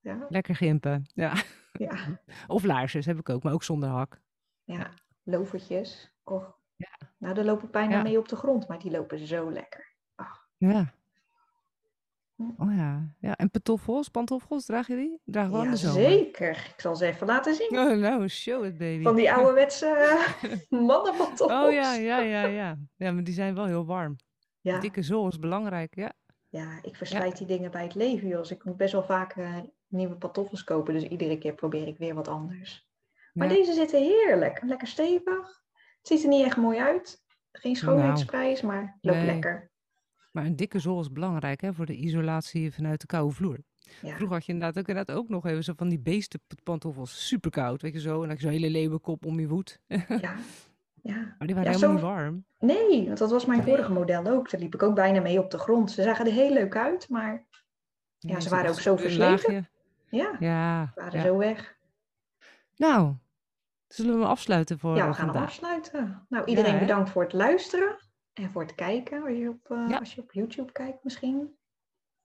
[0.00, 0.26] Ja.
[0.28, 1.04] Lekker gimpen.
[1.14, 1.34] Ja.
[1.72, 2.20] Ja.
[2.46, 4.20] Of laarsjes heb ik ook, maar ook zonder hak.
[4.64, 4.90] Ja.
[5.22, 6.12] Lovertjes.
[6.24, 6.58] Och.
[6.76, 9.94] Ja, Nou, daar loop ik bijna mee op de grond, maar die lopen zo lekker.
[10.14, 10.48] Ach.
[10.56, 10.94] ja.
[12.58, 13.14] Oh ja.
[13.18, 15.20] Ja, en pantoffels, pantoffels, draag je die?
[15.24, 16.02] Draag de zomer.
[16.02, 16.72] Jazeker.
[16.74, 17.78] Ik zal ze even laten zien.
[17.78, 19.14] Oh, nou, show it, Van baby.
[19.14, 19.86] die ouderwetse
[20.70, 21.74] Oh mannenpantoffels.
[21.74, 22.78] ja, ja, ja, ja.
[22.96, 24.16] Ja, maar die zijn wel heel warm.
[24.60, 26.12] Ja, Dikke zool is belangrijk, ja.
[26.48, 28.38] ja, ik Ja, verslijt die dingen bij het leven, joh.
[28.38, 30.94] Dus ik moet best wel vaak eh, nieuwe pantoffels kopen.
[30.94, 32.90] Dus iedere keer probeer ik weer wat anders.
[33.32, 33.54] Maar ja.
[33.54, 34.62] deze zitten heerlijk.
[34.62, 35.60] Lekker stevig.
[35.98, 37.24] Het ziet er niet echt mooi uit.
[37.52, 39.26] Geen Nou, schoonheidsprijs, maar loopt nee.
[39.26, 39.71] lekker.
[40.32, 43.58] Maar een dikke zool is belangrijk hè, voor de isolatie vanuit de koude vloer.
[44.02, 47.50] Ja, Vroeger had je inderdaad ook, inderdaad ook nog even zo van die beestenpantoffels, super
[47.50, 48.12] koud, weet je zo.
[48.14, 49.80] En dan had je zo'n hele leeuwenkop om je voet.
[50.08, 50.34] ja,
[51.02, 51.34] ja.
[51.38, 52.44] Maar die waren Ja, helemaal zo, niet warm.
[52.58, 54.50] nee, want dat was mijn vorige model ook.
[54.50, 55.90] Daar liep ik ook bijna mee op de grond.
[55.90, 57.44] Ze zagen er heel leuk uit, maar
[58.18, 59.68] ja, ze waren ook zo versleten.
[60.08, 61.24] Ja, Ja, ze waren ja.
[61.24, 61.76] zo weg.
[62.76, 63.14] Nou,
[63.88, 65.50] zullen we afsluiten voor Ja, eh, we gaan hem vandaag?
[65.50, 66.26] afsluiten.
[66.28, 67.96] Nou, iedereen bedankt voor het luisteren.
[68.32, 69.98] En voor het kijken, als je op, eh, Ja.
[69.98, 71.56] als je op YouTube kijkt misschien.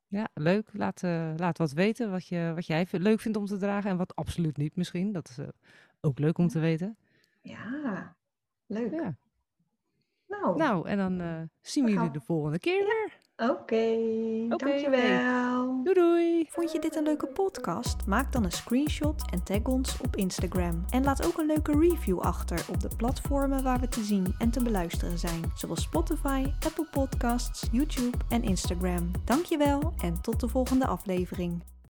[0.07, 0.69] Ja, leuk.
[0.73, 3.97] Laat, eh, laat wat weten wat, je, wat jij leuk vindt om te dragen en
[3.97, 5.11] wat absoluut niet misschien.
[5.11, 5.47] Dat is eh,
[6.01, 6.97] ook leuk om te weten.
[7.41, 8.15] Ja,
[8.65, 8.91] leuk.
[8.91, 9.17] Ja.
[10.27, 13.16] Nou, Nou, en dan zien we jullie de volgende keer weer.
[13.37, 13.97] Oké.
[14.47, 15.83] Dankjewel.
[15.83, 16.45] Doei doei!
[16.49, 18.05] Vond je dit een leuke podcast?
[18.05, 20.85] Maak dan een screenshot en tag ons op Instagram.
[20.89, 24.49] En laat ook een leuke review achter op de platformen waar we te zien en
[24.49, 29.11] te beluisteren zijn, zoals Spotify, Apple Podcasts, YouTube en Instagram.
[29.25, 31.63] Dankjewel en tot de volgende aflevering.